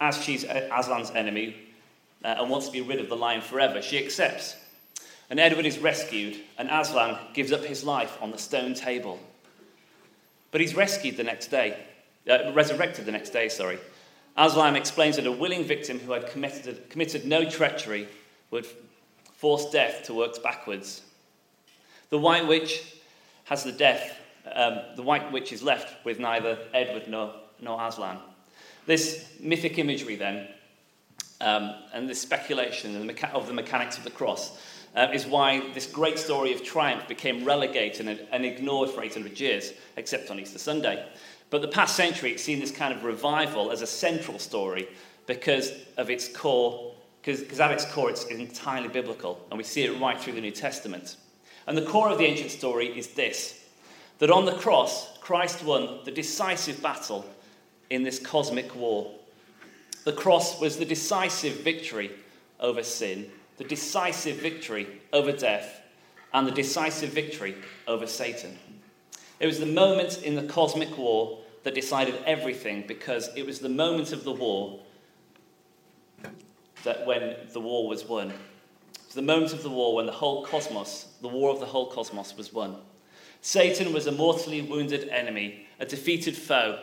as 0.00 0.22
she's 0.22 0.44
Aslan's 0.44 1.10
enemy 1.10 1.56
uh, 2.24 2.36
and 2.38 2.50
wants 2.50 2.66
to 2.66 2.72
be 2.72 2.80
rid 2.80 3.00
of 3.00 3.08
the 3.08 3.16
lion 3.16 3.40
forever, 3.40 3.80
she 3.80 4.02
accepts. 4.02 4.56
And 5.30 5.40
Edward 5.40 5.66
is 5.66 5.78
rescued, 5.78 6.36
and 6.58 6.68
Aslan 6.70 7.18
gives 7.32 7.52
up 7.52 7.64
his 7.64 7.84
life 7.84 8.18
on 8.20 8.30
the 8.30 8.38
stone 8.38 8.74
table. 8.74 9.18
But 10.50 10.60
he's 10.60 10.74
rescued 10.74 11.16
the 11.16 11.24
next 11.24 11.48
day, 11.48 11.76
uh, 12.28 12.52
resurrected 12.52 13.06
the 13.06 13.12
next 13.12 13.30
day, 13.30 13.48
sorry. 13.48 13.78
Aslan 14.36 14.76
explains 14.76 15.16
that 15.16 15.26
a 15.26 15.32
willing 15.32 15.64
victim 15.64 15.98
who 15.98 16.12
had 16.12 16.28
committed, 16.28 16.90
committed 16.90 17.24
no 17.24 17.48
treachery 17.48 18.06
would 18.50 18.66
force 19.34 19.70
death 19.70 20.02
to 20.04 20.14
work 20.14 20.42
backwards. 20.42 21.02
The 22.10 22.18
White 22.18 22.46
Witch 22.46 22.96
has 23.44 23.64
the 23.64 23.72
death, 23.72 24.18
um, 24.54 24.78
the 24.94 25.02
White 25.02 25.32
Witch 25.32 25.52
is 25.52 25.62
left 25.62 26.04
with 26.04 26.18
neither 26.18 26.58
Edward 26.74 27.08
nor, 27.08 27.34
nor 27.60 27.84
Aslan. 27.86 28.18
This 28.86 29.30
mythic 29.40 29.78
imagery, 29.78 30.16
then, 30.16 30.48
um, 31.40 31.74
and 31.92 32.08
this 32.08 32.20
speculation 32.20 33.10
of 33.32 33.46
the 33.46 33.52
mechanics 33.52 33.98
of 33.98 34.04
the 34.04 34.10
cross 34.10 34.58
uh, 34.94 35.08
is 35.12 35.26
why 35.26 35.72
this 35.74 35.86
great 35.86 36.18
story 36.18 36.52
of 36.54 36.62
triumph 36.62 37.06
became 37.08 37.44
relegated 37.44 38.08
and, 38.08 38.20
and 38.32 38.46
ignored 38.46 38.90
for 38.90 39.02
800 39.02 39.38
years, 39.38 39.72
except 39.96 40.30
on 40.30 40.40
Easter 40.40 40.58
Sunday. 40.58 41.06
But 41.50 41.62
the 41.62 41.68
past 41.68 41.96
century, 41.96 42.32
it's 42.32 42.42
seen 42.42 42.60
this 42.60 42.70
kind 42.70 42.92
of 42.92 43.04
revival 43.04 43.70
as 43.70 43.82
a 43.82 43.86
central 43.86 44.38
story 44.38 44.88
because 45.26 45.72
of 45.96 46.10
its 46.10 46.28
core 46.28 46.92
because 47.26 47.58
at 47.58 47.72
its 47.72 47.84
core 47.86 48.08
it's 48.08 48.24
entirely 48.26 48.88
biblical, 48.88 49.44
and 49.50 49.58
we 49.58 49.64
see 49.64 49.82
it 49.82 50.00
right 50.00 50.20
through 50.20 50.34
the 50.34 50.40
New 50.40 50.52
Testament. 50.52 51.16
And 51.66 51.76
the 51.76 51.84
core 51.84 52.08
of 52.08 52.18
the 52.18 52.24
ancient 52.24 52.52
story 52.52 52.96
is 52.96 53.08
this 53.08 53.64
that 54.18 54.30
on 54.30 54.46
the 54.46 54.54
cross, 54.54 55.18
Christ 55.18 55.64
won 55.64 55.98
the 56.04 56.12
decisive 56.12 56.80
battle 56.80 57.26
in 57.90 58.02
this 58.02 58.18
cosmic 58.18 58.74
war. 58.74 59.12
The 60.04 60.12
cross 60.12 60.60
was 60.60 60.76
the 60.76 60.84
decisive 60.84 61.56
victory 61.60 62.12
over 62.60 62.82
sin, 62.82 63.28
the 63.58 63.64
decisive 63.64 64.36
victory 64.36 64.86
over 65.12 65.32
death, 65.32 65.82
and 66.32 66.46
the 66.46 66.52
decisive 66.52 67.10
victory 67.10 67.56
over 67.88 68.06
Satan. 68.06 68.56
It 69.38 69.46
was 69.46 69.60
the 69.60 69.66
moment 69.66 70.22
in 70.22 70.34
the 70.34 70.44
cosmic 70.44 70.96
war 70.96 71.38
that 71.62 71.74
decided 71.74 72.14
everything 72.24 72.84
because 72.86 73.28
it 73.36 73.44
was 73.44 73.58
the 73.58 73.68
moment 73.68 74.12
of 74.12 74.24
the 74.24 74.32
war 74.32 74.80
that 76.84 77.04
when 77.04 77.36
the 77.52 77.60
war 77.60 77.88
was 77.88 78.04
won. 78.04 78.30
It 78.30 78.36
was 79.06 79.14
the 79.14 79.22
moment 79.22 79.52
of 79.52 79.62
the 79.62 79.70
war 79.70 79.94
when 79.96 80.06
the 80.06 80.12
whole 80.12 80.44
cosmos, 80.44 81.08
the 81.20 81.28
war 81.28 81.50
of 81.50 81.60
the 81.60 81.66
whole 81.66 81.90
cosmos, 81.90 82.36
was 82.36 82.52
won. 82.52 82.76
Satan 83.42 83.92
was 83.92 84.06
a 84.06 84.12
mortally 84.12 84.62
wounded 84.62 85.08
enemy, 85.08 85.66
a 85.78 85.84
defeated 85.84 86.36
foe, 86.36 86.78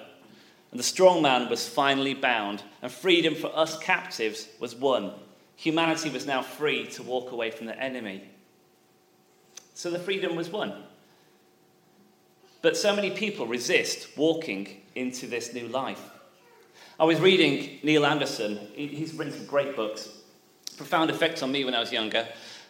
and 0.71 0.79
the 0.79 0.83
strong 0.83 1.21
man 1.21 1.49
was 1.49 1.67
finally 1.67 2.13
bound, 2.13 2.63
and 2.81 2.91
freedom 2.91 3.35
for 3.35 3.55
us 3.55 3.77
captives 3.79 4.47
was 4.59 4.75
won. 4.75 5.13
Humanity 5.55 6.09
was 6.09 6.25
now 6.25 6.41
free 6.41 6.87
to 6.87 7.03
walk 7.03 7.31
away 7.31 7.51
from 7.51 7.67
the 7.67 7.79
enemy. 7.79 8.23
So 9.73 9.89
the 9.89 9.99
freedom 9.99 10.35
was 10.35 10.49
won. 10.49 10.83
But 12.63 12.77
so 12.77 12.95
many 12.95 13.11
people 13.11 13.45
resist 13.45 14.07
walking 14.15 14.81
into 14.95 15.27
this 15.27 15.53
new 15.53 15.67
life. 15.67 16.01
I 16.97 17.03
was 17.03 17.19
reading 17.19 17.79
Neil 17.83 18.05
Anderson. 18.05 18.57
He's 18.73 19.13
written 19.13 19.33
some 19.33 19.45
great 19.45 19.75
books, 19.75 20.07
profound 20.77 21.09
effect 21.09 21.43
on 21.43 21.51
me 21.51 21.65
when 21.65 21.75
I 21.75 21.81
was 21.81 21.91
younger. 21.91 22.25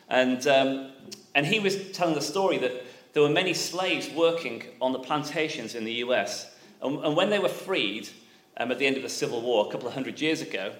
And, 0.10 0.48
um, 0.48 0.94
and 1.36 1.46
he 1.46 1.60
was 1.60 1.92
telling 1.92 2.16
the 2.16 2.22
story 2.22 2.58
that 2.58 2.84
there 3.14 3.22
were 3.22 3.30
many 3.30 3.54
slaves 3.54 4.10
working 4.10 4.64
on 4.82 4.94
the 4.94 5.00
plantations 5.00 5.76
in 5.76 5.86
the 5.86 5.94
US. 6.06 6.52
And, 6.82 6.98
and 7.06 7.16
when 7.16 7.30
they 7.30 7.38
were 7.38 7.48
freed 7.48 8.10
um, 8.58 8.72
at 8.72 8.80
the 8.80 8.88
end 8.88 8.98
of 8.98 9.04
the 9.04 9.10
Civil 9.10 9.44
War 9.44 9.68
a 9.68 9.72
couple 9.72 9.88
of 9.88 9.94
hundred 9.94 10.20
years 10.20 10.42
ago, 10.42 10.74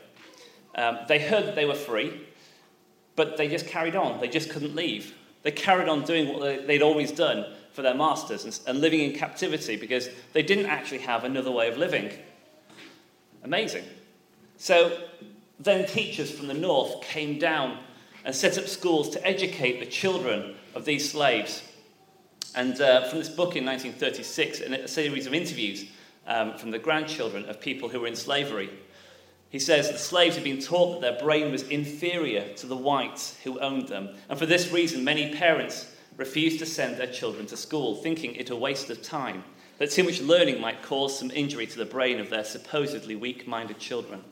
um, 0.74 0.98
they 1.08 1.20
heard 1.20 1.46
that 1.46 1.54
they 1.54 1.66
were 1.66 1.76
free, 1.76 2.20
but 3.16 3.38
they 3.38 3.48
just 3.48 3.68
carried 3.68 3.96
on. 3.96 4.20
They 4.20 4.28
just 4.28 4.50
couldn't 4.50 4.76
leave. 4.76 5.14
They 5.44 5.52
carried 5.52 5.88
on 5.88 6.04
doing 6.04 6.34
what 6.34 6.42
they, 6.42 6.66
they'd 6.66 6.82
always 6.82 7.12
done 7.12 7.46
for 7.74 7.82
their 7.82 7.94
masters 7.94 8.46
and, 8.46 8.60
and 8.68 8.82
living 8.82 9.02
in 9.02 9.14
captivity 9.14 9.76
because 9.76 10.10
they 10.32 10.44
didn't 10.44 10.68
actually 10.68 11.00
have 11.00 11.24
another 11.24 11.52
way 11.52 11.68
of 11.68 11.78
living. 11.78 12.12
Amazing. 13.44 13.84
So 14.58 14.98
then 15.60 15.88
teachers 15.88 16.32
from 16.32 16.48
the 16.48 16.54
north 16.54 17.02
came 17.02 17.40
down 17.40 17.80
and 18.26 18.34
set 18.34 18.58
up 18.58 18.68
schools 18.68 19.10
to 19.10 19.28
educate 19.28 19.80
the 19.80 19.86
children 19.86 20.56
of 20.76 20.86
these 20.86 21.12
slaves. 21.12 21.64
And 22.56 22.80
uh, 22.80 23.10
from 23.10 23.20
this 23.20 23.30
book 23.30 23.56
in 23.56 23.66
1936, 23.66 24.62
and 24.62 24.76
a 24.76 24.88
series 24.88 25.26
of 25.26 25.34
interviews 25.34 25.86
um, 26.28 26.58
from 26.58 26.72
the 26.72 26.80
grandchildren 26.80 27.46
of 27.50 27.60
people 27.60 27.90
who 27.90 28.00
were 28.00 28.08
in 28.08 28.16
slavery, 28.16 28.70
he 29.50 29.60
says 29.60 29.92
the 29.92 29.98
slaves 29.98 30.36
had 30.36 30.44
been 30.44 30.60
taught 30.60 31.00
that 31.00 31.02
their 31.02 31.22
brain 31.22 31.52
was 31.52 31.64
inferior 31.64 32.54
to 32.56 32.68
the 32.68 32.76
whites 32.76 33.38
who 33.44 33.60
owned 33.60 33.88
them. 33.88 34.10
And 34.30 34.40
for 34.40 34.46
this 34.46 34.72
reason, 34.72 35.04
many 35.04 35.34
parents 35.34 35.93
refused 36.18 36.60
to 36.60 36.66
send 36.66 36.98
their 36.98 37.08
children 37.08 37.46
to 37.48 37.58
school, 37.58 37.96
thinking 37.96 38.36
it 38.36 38.50
a 38.50 38.56
waste 38.56 38.90
of 38.90 39.02
time 39.02 39.44
that 39.78 39.92
too 39.92 40.04
much 40.04 40.22
learning 40.22 40.62
might 40.62 40.84
cause 40.84 41.18
some 41.18 41.32
injury 41.32 41.66
to 41.68 41.78
the 41.78 41.86
brain 41.86 42.20
of 42.20 42.30
their 42.30 42.44
supposedly 42.44 43.16
weak 43.16 43.48
minded 43.48 43.80
children. 43.80 44.24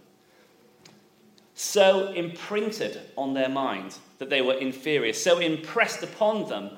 so 1.54 2.12
imprinted 2.14 3.00
on 3.18 3.34
their 3.34 3.50
mind 3.50 3.96
that 4.18 4.30
they 4.30 4.42
were 4.42 4.54
inferior, 4.56 5.14
so 5.14 5.38
impressed 5.38 6.02
upon 6.02 6.48
them 6.50 6.72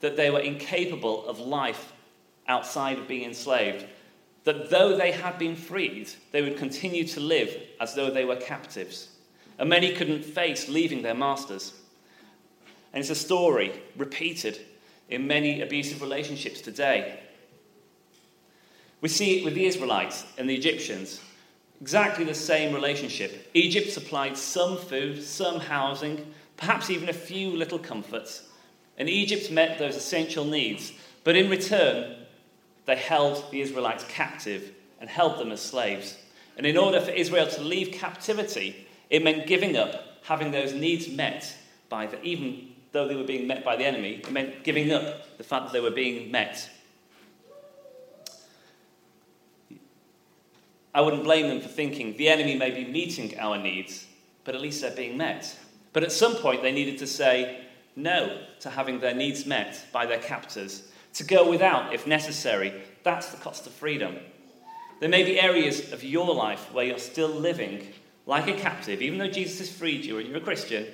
that 0.00 0.16
they 0.16 0.30
were 0.30 0.40
incapable 0.40 1.26
of 1.26 1.38
life 1.38 1.92
outside 2.48 2.98
of 2.98 3.08
being 3.08 3.24
enslaved, 3.24 3.84
that 4.44 4.70
though 4.70 4.96
they 4.96 5.12
had 5.12 5.38
been 5.38 5.54
freed, 5.54 6.08
they 6.32 6.40
would 6.40 6.56
continue 6.56 7.04
to 7.04 7.20
live 7.20 7.54
as 7.80 7.94
though 7.94 8.10
they 8.10 8.24
were 8.24 8.36
captives. 8.36 9.08
And 9.58 9.68
many 9.68 9.92
couldn't 9.92 10.24
face 10.24 10.68
leaving 10.68 11.02
their 11.02 11.14
masters. 11.14 11.74
And 12.92 13.00
it's 13.00 13.10
a 13.10 13.14
story 13.14 13.72
repeated 13.96 14.60
in 15.08 15.26
many 15.26 15.60
abusive 15.60 16.00
relationships 16.00 16.60
today. 16.60 17.20
We 19.00 19.08
see 19.08 19.38
it 19.38 19.44
with 19.44 19.54
the 19.54 19.66
Israelites 19.66 20.24
and 20.36 20.48
the 20.48 20.54
Egyptians. 20.54 21.20
Exactly 21.80 22.24
the 22.24 22.34
same 22.34 22.74
relationship. 22.74 23.48
Egypt 23.54 23.90
supplied 23.90 24.36
some 24.36 24.76
food, 24.76 25.22
some 25.22 25.60
housing, 25.60 26.32
perhaps 26.56 26.90
even 26.90 27.08
a 27.08 27.14
few 27.14 27.50
little 27.50 27.78
comforts. 27.78 28.42
And 28.98 29.08
Egypt 29.08 29.50
met 29.50 29.78
those 29.78 29.96
essential 29.96 30.44
needs. 30.44 30.92
But 31.24 31.36
in 31.36 31.48
return, 31.48 32.16
they 32.84 32.96
held 32.96 33.50
the 33.50 33.60
Israelites 33.62 34.04
captive 34.08 34.72
and 35.00 35.08
held 35.08 35.38
them 35.38 35.52
as 35.52 35.62
slaves. 35.62 36.18
And 36.58 36.66
in 36.66 36.76
order 36.76 37.00
for 37.00 37.10
Israel 37.10 37.46
to 37.46 37.62
leave 37.62 37.92
captivity, 37.92 38.86
it 39.08 39.24
meant 39.24 39.46
giving 39.46 39.76
up 39.76 40.10
having 40.22 40.50
those 40.50 40.74
needs 40.74 41.08
met 41.08 41.56
by 41.88 42.06
the, 42.06 42.22
even 42.22 42.68
though 42.92 43.06
they 43.06 43.14
were 43.14 43.24
being 43.24 43.46
met 43.46 43.64
by 43.64 43.76
the 43.76 43.84
enemy, 43.84 44.14
it 44.14 44.32
meant 44.32 44.64
giving 44.64 44.92
up 44.92 45.36
the 45.38 45.44
fact 45.44 45.66
that 45.66 45.72
they 45.72 45.80
were 45.80 45.90
being 45.90 46.30
met. 46.30 46.68
I 50.92 51.00
wouldn't 51.00 51.22
blame 51.22 51.48
them 51.48 51.60
for 51.60 51.68
thinking 51.68 52.16
the 52.16 52.28
enemy 52.28 52.56
may 52.56 52.70
be 52.70 52.84
meeting 52.84 53.38
our 53.38 53.58
needs, 53.58 54.06
but 54.44 54.56
at 54.56 54.60
least 54.60 54.80
they're 54.80 54.90
being 54.90 55.16
met. 55.16 55.56
But 55.92 56.02
at 56.02 56.10
some 56.10 56.34
point, 56.36 56.62
they 56.62 56.72
needed 56.72 56.98
to 56.98 57.06
say 57.06 57.64
no 57.94 58.42
to 58.60 58.70
having 58.70 58.98
their 58.98 59.14
needs 59.14 59.46
met 59.46 59.84
by 59.92 60.06
their 60.06 60.18
captors, 60.18 60.90
to 61.14 61.24
go 61.24 61.48
without 61.48 61.94
if 61.94 62.06
necessary. 62.06 62.82
That's 63.04 63.28
the 63.28 63.36
cost 63.36 63.66
of 63.66 63.72
freedom. 63.72 64.16
There 64.98 65.08
may 65.08 65.22
be 65.22 65.40
areas 65.40 65.92
of 65.92 66.02
your 66.02 66.34
life 66.34 66.72
where 66.72 66.84
you're 66.84 66.98
still 66.98 67.28
living 67.28 67.86
like 68.26 68.48
a 68.48 68.52
captive, 68.52 69.00
even 69.00 69.18
though 69.18 69.30
Jesus 69.30 69.58
has 69.60 69.70
freed 69.70 70.04
you 70.04 70.18
and 70.18 70.28
you're 70.28 70.38
a 70.38 70.42
Christian, 70.42 70.86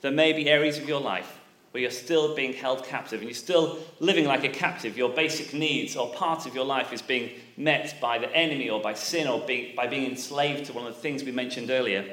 there 0.00 0.12
may 0.12 0.32
be 0.32 0.48
areas 0.48 0.78
of 0.78 0.88
your 0.88 1.00
life 1.00 1.37
where 1.70 1.82
you're 1.82 1.90
still 1.90 2.34
being 2.34 2.52
held 2.52 2.84
captive 2.84 3.20
and 3.20 3.28
you're 3.28 3.34
still 3.34 3.78
living 4.00 4.24
like 4.24 4.44
a 4.44 4.48
captive. 4.48 4.96
Your 4.96 5.10
basic 5.10 5.52
needs 5.52 5.96
or 5.96 6.12
part 6.14 6.46
of 6.46 6.54
your 6.54 6.64
life 6.64 6.92
is 6.92 7.02
being 7.02 7.30
met 7.56 8.00
by 8.00 8.18
the 8.18 8.34
enemy 8.34 8.70
or 8.70 8.80
by 8.80 8.94
sin 8.94 9.28
or 9.28 9.40
being, 9.40 9.76
by 9.76 9.86
being 9.86 10.10
enslaved 10.10 10.66
to 10.66 10.72
one 10.72 10.86
of 10.86 10.94
the 10.94 11.00
things 11.00 11.24
we 11.24 11.32
mentioned 11.32 11.70
earlier. 11.70 12.04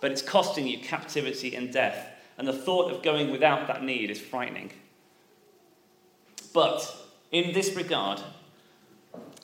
But 0.00 0.10
it's 0.10 0.22
costing 0.22 0.66
you 0.66 0.78
captivity 0.78 1.54
and 1.54 1.72
death. 1.72 2.08
And 2.38 2.46
the 2.46 2.52
thought 2.52 2.92
of 2.92 3.02
going 3.02 3.30
without 3.30 3.66
that 3.68 3.82
need 3.82 4.10
is 4.10 4.20
frightening. 4.20 4.70
But 6.52 6.94
in 7.30 7.52
this 7.52 7.74
regard, 7.74 8.20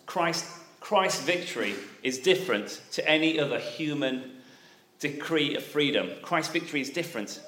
Christ, 0.07 0.47
Christ's 0.81 1.23
victory 1.23 1.75
is 2.03 2.19
different 2.19 2.81
to 2.93 3.09
any 3.09 3.39
other 3.39 3.59
human 3.59 4.43
decree 4.99 5.57
of 5.57 5.65
freedom. 5.65 6.11
Christ's 6.23 6.53
victory 6.53 6.81
is 6.81 6.91
different. 6.91 7.41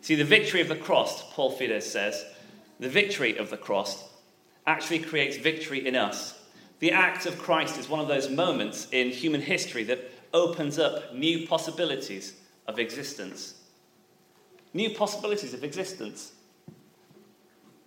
See, 0.00 0.14
the 0.14 0.24
victory 0.24 0.60
of 0.60 0.68
the 0.68 0.76
cross, 0.76 1.24
Paul 1.32 1.50
Fiddes 1.50 1.90
says, 1.90 2.24
the 2.80 2.88
victory 2.88 3.36
of 3.36 3.50
the 3.50 3.56
cross 3.56 4.08
actually 4.66 5.00
creates 5.00 5.36
victory 5.36 5.86
in 5.86 5.96
us. 5.96 6.38
The 6.78 6.92
act 6.92 7.26
of 7.26 7.38
Christ 7.38 7.78
is 7.78 7.88
one 7.88 8.00
of 8.00 8.08
those 8.08 8.30
moments 8.30 8.86
in 8.92 9.10
human 9.10 9.40
history 9.40 9.82
that 9.84 10.10
opens 10.32 10.78
up 10.78 11.14
new 11.14 11.46
possibilities 11.46 12.34
of 12.66 12.78
existence. 12.78 13.54
New 14.74 14.90
possibilities 14.90 15.54
of 15.54 15.64
existence. 15.64 16.32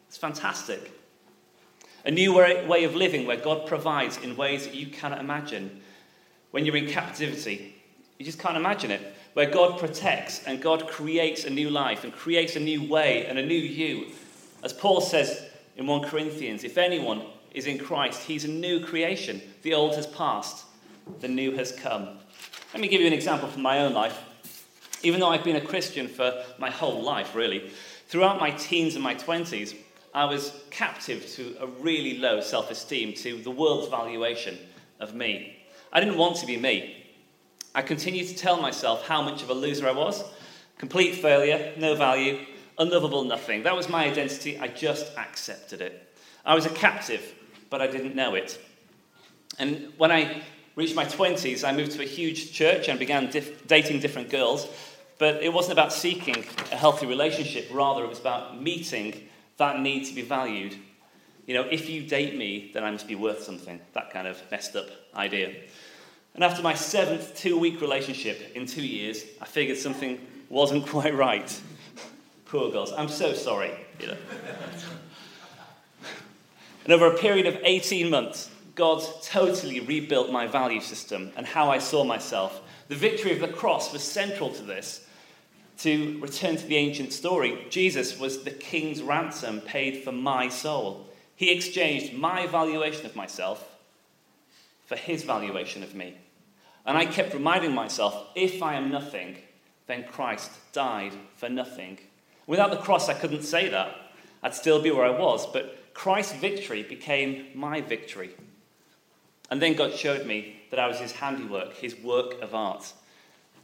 It's 0.08 0.18
fantastic. 0.18 0.92
A 2.04 2.12
new 2.12 2.34
way 2.34 2.84
of 2.84 2.96
living 2.96 3.26
where 3.26 3.38
God 3.38 3.68
provides 3.68 4.18
in 4.18 4.36
ways 4.36 4.66
that 4.66 4.76
you 4.76 4.88
cannot 4.88 5.20
imagine. 5.20 5.82
When 6.50 6.66
you're 6.66 6.76
in 6.76 6.88
captivity, 6.88 7.76
you 8.18 8.26
just 8.26 8.40
can't 8.40 8.58
imagine 8.58 8.92
it. 8.92 9.16
Where 9.34 9.50
God 9.50 9.80
protects 9.80 10.44
and 10.46 10.62
God 10.62 10.88
creates 10.88 11.46
a 11.46 11.50
new 11.50 11.70
life 11.70 12.04
and 12.04 12.14
creates 12.14 12.56
a 12.56 12.60
new 12.60 12.84
way 12.84 13.26
and 13.26 13.40
a 13.40 13.46
new 13.46 13.56
you. 13.56 14.08
As 14.64 14.74
Paul 14.74 15.02
says 15.02 15.46
in 15.78 15.88
1 15.88 16.04
Corinthians, 16.04 16.64
if 16.64 16.78
anyone 16.78 17.24
is 17.54 17.66
in 17.66 17.78
Christ, 17.78 18.24
he's 18.24 18.46
a 18.46 18.50
new 18.50 18.84
creation. 18.84 19.42
The 19.62 19.74
old 19.74 19.96
has 19.96 20.08
passed, 20.08 20.66
the 21.20 21.28
new 21.28 21.56
has 21.56 21.72
come. 21.72 22.10
Let 22.74 22.82
me 22.82 22.88
give 22.88 23.02
you 23.02 23.08
an 23.08 23.14
example 23.14 23.48
from 23.48 23.62
my 23.62 23.80
own 23.80 23.94
life. 23.94 24.18
Even 25.04 25.20
though 25.20 25.30
I've 25.30 25.44
been 25.44 25.56
a 25.56 25.62
Christian 25.62 26.08
for 26.08 26.44
my 26.60 26.70
whole 26.70 27.02
life, 27.02 27.36
really, 27.36 27.72
throughout 28.08 28.40
my 28.40 28.52
teens 28.52 28.96
and 28.96 29.04
my 29.04 29.16
20s, 29.16 29.76
I 30.14 30.26
was 30.26 30.54
captive 30.70 31.28
to 31.32 31.56
a 31.60 31.68
really 31.68 32.18
low 32.18 32.42
self 32.42 32.70
esteem, 32.70 33.14
to 33.16 33.42
the 33.42 33.52
world's 33.52 33.88
valuation 33.88 34.58
of 35.00 35.16
me. 35.16 35.58
I 35.92 36.00
didn't 36.00 36.18
want 36.18 36.38
to 36.38 36.46
be 36.46 36.58
me. 36.58 37.01
I 37.74 37.82
continued 37.82 38.28
to 38.28 38.36
tell 38.36 38.62
myself 38.62 39.08
how 39.08 39.22
much 39.22 39.44
of 39.44 39.50
a 39.50 39.54
loser 39.54 39.88
I 39.88 39.92
was 39.92 40.24
complete 40.82 41.14
failure, 41.14 41.74
no 41.78 41.94
value, 41.94 42.44
unlovable 42.80 43.24
nothing. 43.24 43.62
That 43.62 43.76
was 43.76 43.88
my 43.88 44.06
identity. 44.06 44.58
I 44.58 44.68
just 44.68 45.16
accepted 45.16 45.80
it. 45.80 46.12
I 46.44 46.56
was 46.56 46.66
a 46.66 46.72
captive, 46.72 47.36
but 47.70 47.84
I 47.84 47.88
didn't 47.88 48.16
know 48.16 48.34
it. 48.34 48.60
And 49.60 49.94
when 49.98 50.12
I 50.12 50.42
reached 50.76 50.96
my 50.96 51.06
20s, 51.06 51.64
I 51.64 51.72
moved 51.72 51.92
to 51.92 52.02
a 52.02 52.06
huge 52.06 52.52
church 52.52 52.88
and 52.88 52.98
began 52.98 53.30
dif- 53.30 53.68
dating 53.68 54.00
different 54.00 54.32
girls. 54.32 54.68
But 55.20 55.44
it 55.44 55.54
wasn't 55.54 55.74
about 55.74 55.94
seeking 55.94 56.44
a 56.72 56.76
healthy 56.76 57.06
relationship, 57.06 57.68
rather, 57.72 58.04
it 58.04 58.10
was 58.10 58.20
about 58.20 58.60
meeting 58.60 59.30
that 59.58 59.80
need 59.80 60.06
to 60.06 60.16
be 60.16 60.24
valued. 60.24 60.76
You 61.46 61.54
know, 61.54 61.68
if 61.70 61.92
you 61.92 62.02
date 62.02 62.36
me, 62.36 62.72
then 62.74 62.84
I 62.84 62.90
must 62.90 63.08
be 63.08 63.14
worth 63.14 63.44
something. 63.44 63.80
That 63.94 64.10
kind 64.10 64.28
of 64.28 64.42
messed 64.50 64.76
up 64.76 64.88
idea. 65.14 65.54
And 66.36 66.44
after 66.44 66.64
my 66.64 66.74
seventh 66.74 67.36
two 67.36 67.58
week 67.58 67.82
relationship 67.82 68.52
in 68.56 68.66
two 68.66 68.86
years, 68.86 69.24
I 69.42 69.46
figured 69.46 69.78
something 69.78 70.20
wasn't 70.50 70.88
quite 70.88 71.16
right. 71.16 71.62
Poor 72.46 72.72
girls. 72.72 72.92
I'm 72.94 73.10
so 73.10 73.34
sorry. 73.34 73.72
You 74.00 74.08
know. 74.08 74.18
and 76.84 76.94
over 76.94 77.08
a 77.08 77.18
period 77.18 77.48
of 77.48 77.58
18 77.64 78.10
months, 78.10 78.50
God 78.76 79.04
totally 79.24 79.80
rebuilt 79.80 80.32
my 80.32 80.48
value 80.48 80.82
system 80.82 81.32
and 81.36 81.46
how 81.46 81.70
I 81.70 81.80
saw 81.80 82.04
myself. 82.04 82.62
The 82.88 82.96
victory 82.96 83.32
of 83.32 83.40
the 83.40 83.48
cross 83.48 83.94
was 83.94 84.04
central 84.04 84.50
to 84.52 84.64
this. 84.64 85.08
To 85.80 86.20
return 86.20 86.58
to 86.58 86.66
the 86.66 86.76
ancient 86.76 87.12
story, 87.12 87.66
Jesus 87.70 88.20
was 88.20 88.44
the 88.44 88.52
king's 88.52 89.02
ransom 89.02 89.62
paid 89.62 90.04
for 90.04 90.12
my 90.12 90.50
soul. 90.50 91.08
He 91.36 91.52
exchanged 91.52 92.14
my 92.14 92.48
valuation 92.48 93.06
of 93.06 93.16
myself 93.16 93.71
for 94.92 94.98
his 94.98 95.24
valuation 95.24 95.84
of 95.84 95.96
me. 95.96 96.18
And 96.86 96.98
I 96.98 97.06
kept 97.06 97.34
reminding 97.34 97.74
myself 97.74 98.28
if 98.36 98.62
I 98.62 98.74
am 98.74 98.92
nothing, 98.92 99.38
then 99.88 100.04
Christ 100.04 100.52
died 100.74 101.14
for 101.38 101.48
nothing. 101.48 101.98
Without 102.46 102.72
the 102.72 102.78
cross, 102.78 103.08
I 103.08 103.14
couldn't 103.14 103.44
say 103.44 103.70
that. 103.70 103.96
I'd 104.44 104.54
still 104.54 104.82
be 104.82 104.92
where 104.92 105.06
I 105.06 105.18
was, 105.18 105.48
but 105.48 105.94
Christ's 105.94 106.34
victory 106.34 106.84
became 106.84 107.46
my 107.56 107.80
victory. 107.80 108.32
And 109.50 109.62
then 109.62 109.76
God 109.76 109.96
showed 109.96 110.26
me 110.26 110.58
that 110.72 110.80
I 110.80 110.88
was 110.88 111.00
his 111.00 111.14
handiwork, 111.14 111.74
his 111.76 111.96
work 111.96 112.42
of 112.42 112.54
art. 112.54 112.92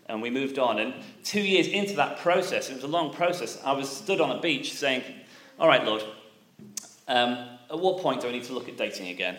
And 0.07 0.21
we 0.21 0.29
moved 0.29 0.57
on. 0.57 0.79
And 0.79 0.93
two 1.25 1.41
years 1.41 1.67
into 1.67 1.97
that 1.97 2.19
process, 2.19 2.69
it 2.69 2.75
was 2.75 2.85
a 2.85 2.87
long 2.87 3.13
process, 3.13 3.61
I 3.65 3.73
was 3.73 3.89
stood 3.89 4.21
on 4.21 4.31
a 4.31 4.39
beach 4.39 4.71
saying, 4.71 5.03
All 5.59 5.67
right, 5.67 5.83
Lord, 5.83 6.05
um, 7.09 7.49
at 7.69 7.77
what 7.77 7.97
point 7.97 8.21
do 8.21 8.29
I 8.29 8.31
need 8.31 8.45
to 8.45 8.53
look 8.53 8.69
at 8.69 8.77
dating 8.77 9.09
again? 9.09 9.37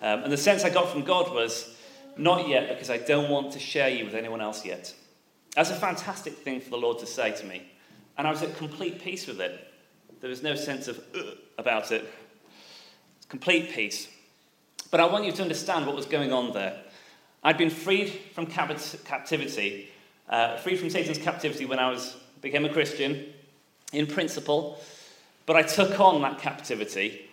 Um, 0.00 0.24
and 0.24 0.32
the 0.32 0.36
sense 0.36 0.64
I 0.64 0.70
got 0.70 0.88
from 0.88 1.02
God 1.02 1.32
was, 1.32 1.74
not 2.16 2.48
yet, 2.48 2.68
because 2.68 2.90
I 2.90 2.98
don't 2.98 3.30
want 3.30 3.52
to 3.52 3.58
share 3.58 3.88
you 3.88 4.04
with 4.04 4.14
anyone 4.14 4.40
else 4.40 4.64
yet. 4.64 4.94
That's 5.54 5.70
a 5.70 5.74
fantastic 5.74 6.34
thing 6.34 6.60
for 6.60 6.70
the 6.70 6.76
Lord 6.76 6.98
to 7.00 7.06
say 7.06 7.32
to 7.32 7.44
me. 7.44 7.62
And 8.18 8.26
I 8.26 8.30
was 8.30 8.42
at 8.42 8.56
complete 8.56 9.02
peace 9.02 9.26
with 9.26 9.40
it. 9.40 9.72
There 10.20 10.30
was 10.30 10.42
no 10.42 10.54
sense 10.54 10.88
of 10.88 11.02
about 11.58 11.92
it. 11.92 12.10
Complete 13.28 13.70
peace. 13.70 14.08
But 14.90 15.00
I 15.00 15.06
want 15.06 15.24
you 15.24 15.32
to 15.32 15.42
understand 15.42 15.86
what 15.86 15.96
was 15.96 16.06
going 16.06 16.32
on 16.32 16.52
there. 16.52 16.80
I'd 17.42 17.58
been 17.58 17.70
freed 17.70 18.10
from 18.34 18.46
captivity, 18.46 19.90
uh, 20.28 20.56
freed 20.58 20.78
from 20.78 20.90
Satan's 20.90 21.18
captivity 21.18 21.64
when 21.64 21.78
I 21.78 21.90
was, 21.90 22.16
became 22.40 22.64
a 22.64 22.72
Christian, 22.72 23.26
in 23.92 24.06
principle. 24.06 24.78
But 25.44 25.56
I 25.56 25.62
took 25.62 25.98
on 26.00 26.22
that 26.22 26.38
captivity 26.38 27.28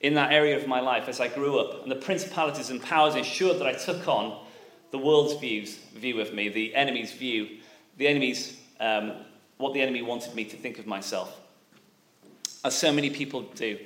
in 0.00 0.14
that 0.14 0.32
area 0.32 0.56
of 0.56 0.66
my 0.66 0.80
life 0.80 1.08
as 1.08 1.20
I 1.20 1.28
grew 1.28 1.58
up. 1.58 1.82
And 1.82 1.90
the 1.90 1.96
principalities 1.96 2.70
and 2.70 2.82
powers 2.82 3.14
ensured 3.14 3.58
that 3.58 3.66
I 3.66 3.72
took 3.72 4.06
on 4.08 4.38
the 4.90 4.98
world's 4.98 5.34
views, 5.40 5.76
view 5.94 6.20
of 6.20 6.32
me, 6.32 6.48
the 6.48 6.74
enemy's 6.74 7.12
view, 7.12 7.58
the 7.96 8.06
enemy's, 8.06 8.58
um, 8.78 9.12
what 9.58 9.74
the 9.74 9.80
enemy 9.80 10.02
wanted 10.02 10.34
me 10.34 10.44
to 10.44 10.56
think 10.56 10.78
of 10.78 10.86
myself, 10.86 11.38
as 12.64 12.74
so 12.74 12.92
many 12.92 13.10
people 13.10 13.42
do. 13.54 13.78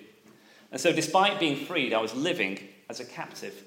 And 0.72 0.80
so, 0.80 0.92
despite 0.92 1.40
being 1.40 1.64
freed, 1.66 1.92
I 1.92 2.00
was 2.00 2.14
living 2.14 2.60
as 2.88 3.00
a 3.00 3.04
captive. 3.04 3.64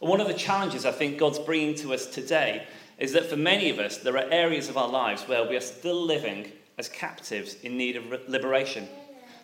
And 0.00 0.10
one 0.10 0.20
of 0.20 0.26
the 0.26 0.34
challenges 0.34 0.84
I 0.84 0.92
think 0.92 1.18
God's 1.18 1.38
bringing 1.38 1.74
to 1.76 1.94
us 1.94 2.06
today 2.06 2.66
is 2.98 3.12
that 3.12 3.26
for 3.26 3.36
many 3.36 3.70
of 3.70 3.78
us, 3.78 3.98
there 3.98 4.16
are 4.16 4.30
areas 4.30 4.68
of 4.68 4.76
our 4.76 4.88
lives 4.88 5.26
where 5.26 5.48
we 5.48 5.56
are 5.56 5.60
still 5.60 6.00
living 6.00 6.52
as 6.78 6.88
captives 6.88 7.54
in 7.62 7.76
need 7.76 7.96
of 7.96 8.28
liberation, 8.28 8.88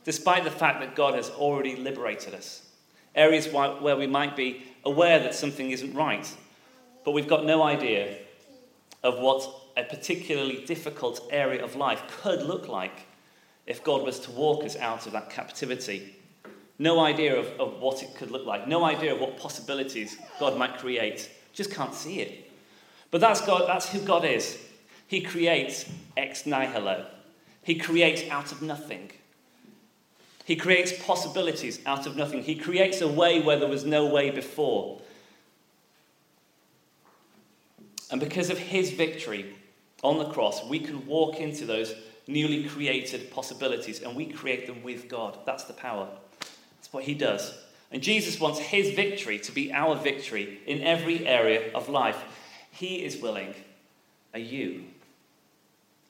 despite 0.05 0.45
the 0.45 0.51
fact 0.51 0.81
that 0.81 0.97
God 0.97 1.15
has 1.15 1.31
already 1.31 1.77
liberated 1.77 2.35
us. 2.35 2.63
Areas 3.15 3.49
where 3.49 3.97
we 3.97 4.07
might 4.07 4.37
be 4.37 4.65
aware 4.85 5.19
that 5.19 5.35
something 5.35 5.71
isn't 5.71 5.95
right, 5.95 6.31
but 7.05 7.13
we've 7.13 7.29
got 7.29 7.45
no 7.45 7.63
idea 7.63 8.19
of 9.03 9.19
what 9.19 9.49
a 9.77 9.85
particularly 9.85 10.65
difficult 10.67 11.29
area 11.31 11.63
of 11.63 11.77
life 11.77 12.03
could 12.23 12.43
look 12.43 12.69
like 12.69 13.07
if 13.67 13.85
God 13.85 14.03
was 14.03 14.19
to 14.21 14.31
walk 14.31 14.65
us 14.65 14.77
out 14.77 15.07
of 15.07 15.13
that 15.13 15.31
captivity. 15.31 16.17
No 16.79 17.01
idea 17.01 17.39
of, 17.39 17.47
of 17.61 17.81
what 17.81 18.03
it 18.03 18.15
could 18.15 18.31
look 18.31 18.47
like, 18.47 18.67
no 18.67 18.85
idea 18.85 19.15
of 19.15 19.21
what 19.21 19.37
possibilities 19.37 20.17
God 20.41 20.57
might 20.57 20.79
create. 20.79 21.31
Just 21.53 21.71
can't 21.71 21.95
see 21.95 22.21
it. 22.21 22.51
But 23.11 23.21
that's, 23.21 23.41
God, 23.43 23.69
that's 23.69 23.91
who 23.91 24.01
God 24.01 24.25
is. 24.25 24.59
He 25.07 25.21
creates 25.21 25.85
ex 26.17 26.45
nihilo, 26.47 27.07
He 27.63 27.77
creates 27.77 28.29
out 28.31 28.53
of 28.53 28.63
nothing. 28.63 29.11
He 30.45 30.57
creates 30.57 30.93
possibilities 31.05 31.81
out 31.87 32.07
of 32.07 32.17
nothing. 32.17 32.43
He 32.43 32.57
creates 32.57 33.01
a 33.01 33.09
way 33.09 33.41
where 33.41 33.59
there 33.59 33.69
was 33.69 33.85
no 33.85 34.07
way 34.07 34.31
before. 34.31 35.01
And 38.11 38.21
because 38.21 38.51
of 38.51 38.59
his 38.59 38.91
victory 38.91 39.55
on 40.03 40.19
the 40.19 40.29
cross, 40.31 40.65
we 40.69 40.81
can 40.81 41.07
walk 41.07 41.39
into 41.39 41.65
those 41.65 41.95
newly 42.27 42.65
created 42.65 43.31
possibilities 43.31 44.03
and 44.03 44.15
we 44.17 44.27
create 44.27 44.67
them 44.67 44.83
with 44.83 45.09
God. 45.09 45.39
That's 45.47 45.65
the 45.65 45.73
power. 45.73 46.09
That's 46.39 46.93
what 46.93 47.05
he 47.05 47.15
does. 47.15 47.55
And 47.91 48.03
Jesus 48.03 48.41
wants 48.41 48.59
his 48.59 48.91
victory 48.95 49.39
to 49.41 49.53
be 49.53 49.73
our 49.73 49.95
victory 49.97 50.61
in 50.67 50.83
every 50.83 51.27
area 51.27 51.73
of 51.73 51.89
life. 51.89 52.23
He 52.71 53.05
is 53.05 53.19
willing. 53.19 53.55
Are 54.33 54.41
you? 54.41 54.85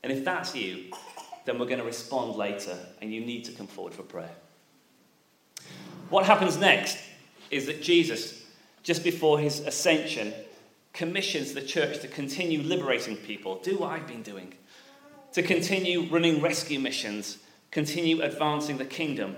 And 0.03 0.13
if 0.13 0.25
that's 0.25 0.55
you, 0.55 0.93
then 1.45 1.59
we're 1.59 1.67
going 1.67 1.79
to 1.79 1.85
respond 1.85 2.37
later 2.37 2.77
and 3.01 3.13
you 3.13 3.21
need 3.21 3.45
to 3.45 3.53
come 3.53 3.67
forward 3.67 3.95
for 3.95 4.03
prayer. 4.03 4.31
What 6.11 6.27
happens 6.27 6.57
next 6.57 6.99
is 7.51 7.67
that 7.67 7.83
Jesus, 7.83 8.45
just 8.83 9.03
before 9.03 9.39
his 9.39 9.61
ascension, 9.61 10.33
commissions 10.93 11.55
the 11.55 11.63
church 11.63 12.01
to 12.01 12.09
continue 12.09 12.63
liberating 12.63 13.17
people, 13.17 13.59
do 13.63 13.79
what 13.79 13.93
I've 13.93 14.07
been 14.07 14.23
doing, 14.23 14.55
to 15.33 15.43
continue 15.43 16.09
running 16.11 16.43
rescue 16.43 16.79
missions, 16.79 17.39
continue 17.71 18.21
advancing 18.21 18.79
the 18.79 18.85
kingdom. 18.85 19.37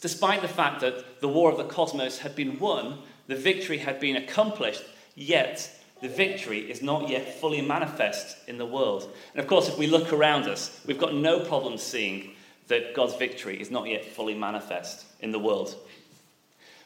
Despite 0.00 0.42
the 0.42 0.48
fact 0.48 0.80
that 0.80 1.20
the 1.20 1.28
war 1.28 1.50
of 1.50 1.58
the 1.58 1.64
cosmos 1.64 2.18
had 2.18 2.34
been 2.34 2.58
won, 2.58 3.00
the 3.26 3.36
victory 3.36 3.78
had 3.78 4.00
been 4.00 4.16
accomplished, 4.16 4.84
yet 5.14 5.77
the 6.00 6.08
victory 6.08 6.70
is 6.70 6.82
not 6.82 7.08
yet 7.08 7.40
fully 7.40 7.60
manifest 7.60 8.36
in 8.48 8.58
the 8.58 8.66
world. 8.66 9.10
And 9.34 9.40
of 9.40 9.48
course, 9.48 9.68
if 9.68 9.78
we 9.78 9.86
look 9.86 10.12
around 10.12 10.44
us, 10.44 10.80
we've 10.86 10.98
got 10.98 11.14
no 11.14 11.40
problem 11.40 11.76
seeing 11.76 12.34
that 12.68 12.94
God's 12.94 13.16
victory 13.16 13.60
is 13.60 13.70
not 13.70 13.88
yet 13.88 14.04
fully 14.04 14.34
manifest 14.34 15.04
in 15.20 15.32
the 15.32 15.38
world. 15.38 15.74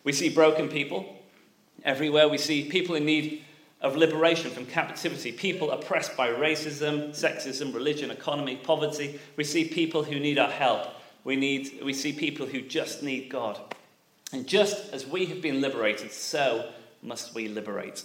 We 0.04 0.12
see 0.12 0.30
broken 0.30 0.68
people 0.68 1.16
everywhere. 1.84 2.28
We 2.28 2.38
see 2.38 2.68
people 2.68 2.94
in 2.94 3.04
need 3.04 3.44
of 3.80 3.96
liberation 3.96 4.50
from 4.50 4.64
captivity, 4.64 5.32
people 5.32 5.72
oppressed 5.72 6.16
by 6.16 6.28
racism, 6.28 7.10
sexism, 7.10 7.74
religion, 7.74 8.12
economy, 8.12 8.56
poverty. 8.56 9.18
We 9.36 9.44
see 9.44 9.64
people 9.64 10.04
who 10.04 10.20
need 10.20 10.38
our 10.38 10.50
help. 10.50 10.86
We, 11.24 11.36
need, 11.36 11.80
we 11.84 11.92
see 11.92 12.12
people 12.12 12.46
who 12.46 12.62
just 12.62 13.02
need 13.02 13.28
God. 13.28 13.58
And 14.32 14.46
just 14.46 14.92
as 14.92 15.06
we 15.06 15.26
have 15.26 15.42
been 15.42 15.60
liberated, 15.60 16.12
so 16.12 16.70
must 17.02 17.34
we 17.34 17.48
liberate. 17.48 18.04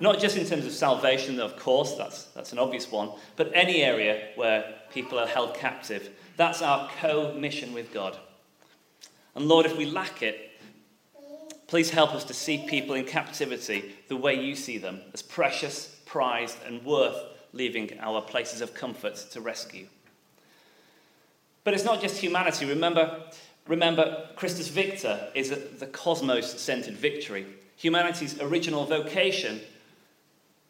Not 0.00 0.20
just 0.20 0.36
in 0.36 0.46
terms 0.46 0.64
of 0.64 0.72
salvation, 0.72 1.40
of 1.40 1.56
course, 1.56 1.94
that's, 1.94 2.24
that's 2.26 2.52
an 2.52 2.58
obvious 2.58 2.90
one, 2.90 3.10
but 3.36 3.50
any 3.54 3.82
area 3.82 4.28
where 4.36 4.74
people 4.92 5.18
are 5.18 5.26
held 5.26 5.54
captive. 5.54 6.10
That's 6.36 6.62
our 6.62 6.88
co 7.00 7.32
mission 7.34 7.72
with 7.72 7.92
God. 7.92 8.16
And 9.34 9.46
Lord, 9.46 9.66
if 9.66 9.76
we 9.76 9.86
lack 9.86 10.22
it, 10.22 10.48
Please 11.68 11.90
help 11.90 12.14
us 12.14 12.24
to 12.24 12.34
see 12.34 12.64
people 12.66 12.94
in 12.94 13.04
captivity 13.04 13.94
the 14.08 14.16
way 14.16 14.34
you 14.34 14.56
see 14.56 14.78
them, 14.78 15.02
as 15.12 15.20
precious, 15.20 16.00
prized, 16.06 16.56
and 16.66 16.82
worth 16.82 17.22
leaving 17.52 17.90
our 18.00 18.22
places 18.22 18.62
of 18.62 18.72
comfort 18.72 19.16
to 19.30 19.40
rescue. 19.42 19.86
But 21.64 21.74
it's 21.74 21.84
not 21.84 22.00
just 22.00 22.16
humanity. 22.16 22.64
Remember, 22.64 23.22
remember 23.66 24.30
Christus 24.34 24.68
Victor 24.68 25.28
is 25.34 25.50
the 25.50 25.86
cosmos 25.86 26.58
centered 26.58 26.94
victory. 26.94 27.44
Humanity's 27.76 28.40
original 28.40 28.86
vocation 28.86 29.60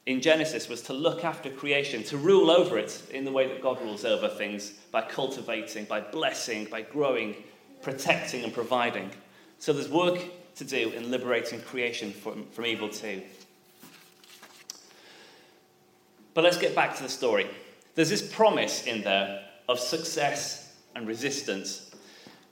in 0.09 0.23
Genesis 0.23 0.71
was 0.71 0.81
to 0.81 0.95
look 0.95 1.23
after 1.23 1.51
creation, 1.51 2.03
to 2.05 2.17
rule 2.17 2.51
over 2.51 2.79
it 2.79 3.03
in 3.13 3.27
the 3.27 3.31
way 3.31 3.47
that 3.47 3.61
God 3.61 3.79
rules 3.83 4.07
over 4.07 4.27
things 4.27 4.71
by 4.91 5.03
cultivating, 5.03 5.85
by 5.85 6.01
blessing, 6.01 6.65
by 6.65 6.81
growing, 6.81 7.37
protecting, 7.83 8.43
and 8.43 8.55
providing. 8.55 9.11
So 9.59 9.75
there's 9.75 9.91
work 9.91 10.19
to 10.57 10.65
do 10.65 10.93
in 10.93 11.11
liberating 11.11 11.61
creation 11.61 12.11
from, 12.15 12.47
from 12.47 12.65
evil 12.65 12.89
too. 12.89 13.21
But 16.33 16.43
let's 16.43 16.57
get 16.57 16.75
back 16.75 16.97
to 16.97 17.03
the 17.03 17.11
story. 17.11 17.47
There's 17.95 18.09
this 18.09 18.27
promise 18.35 18.87
in 18.87 19.03
there 19.03 19.45
of 19.69 19.79
success 19.79 20.75
and 20.97 21.07
resistance. 21.07 21.95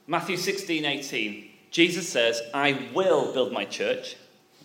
Matthew 0.06 0.36
16 0.36 0.84
18, 0.84 1.50
Jesus 1.70 2.06
says, 2.06 2.42
I 2.52 2.86
will 2.92 3.32
build 3.32 3.50
my 3.50 3.64
church, 3.64 4.16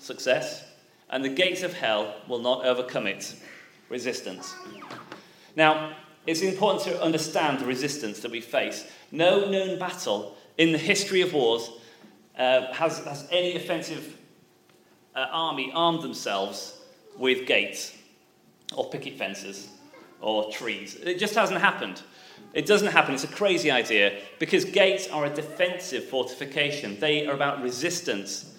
success, 0.02 0.66
and 1.12 1.24
the 1.24 1.30
gates 1.30 1.62
of 1.62 1.74
hell 1.74 2.16
will 2.28 2.40
not 2.40 2.66
overcome 2.66 3.08
it, 3.08 3.36
resistance. 3.90 4.56
Now, 5.56 5.96
it's 6.26 6.42
important 6.42 6.84
to 6.86 7.02
understand 7.02 7.60
the 7.60 7.66
resistance 7.66 8.20
that 8.22 8.32
we 8.32 8.42
face. 8.42 8.86
No 9.12 9.50
known 9.50 9.78
battle 9.78 10.38
in 10.58 10.72
the 10.72 10.78
history 10.78 11.22
of 11.22 11.34
wars 11.34 11.70
uh, 12.38 12.72
has, 12.74 13.00
has 13.00 13.28
any 13.32 13.56
offensive 13.56 14.18
uh, 15.16 15.28
army 15.32 15.72
armed 15.74 16.02
themselves 16.02 16.80
with 17.18 17.46
gates 17.46 17.96
or 18.76 18.90
picket 18.90 19.18
fences 19.18 19.70
or 20.22 20.52
trees. 20.52 20.96
It 20.96 21.18
just 21.20 21.36
hasn't 21.36 21.60
happened. 21.60 22.02
It 22.54 22.66
doesn't 22.66 22.92
happen. 22.92 23.14
It's 23.14 23.24
a 23.24 23.28
crazy 23.28 23.72
idea 23.72 24.20
because 24.40 24.66
gates 24.66 25.08
are 25.10 25.26
a 25.26 25.30
defensive 25.30 26.06
fortification, 26.06 27.00
they 27.00 27.26
are 27.26 27.34
about 27.34 27.62
resistance. 27.62 28.51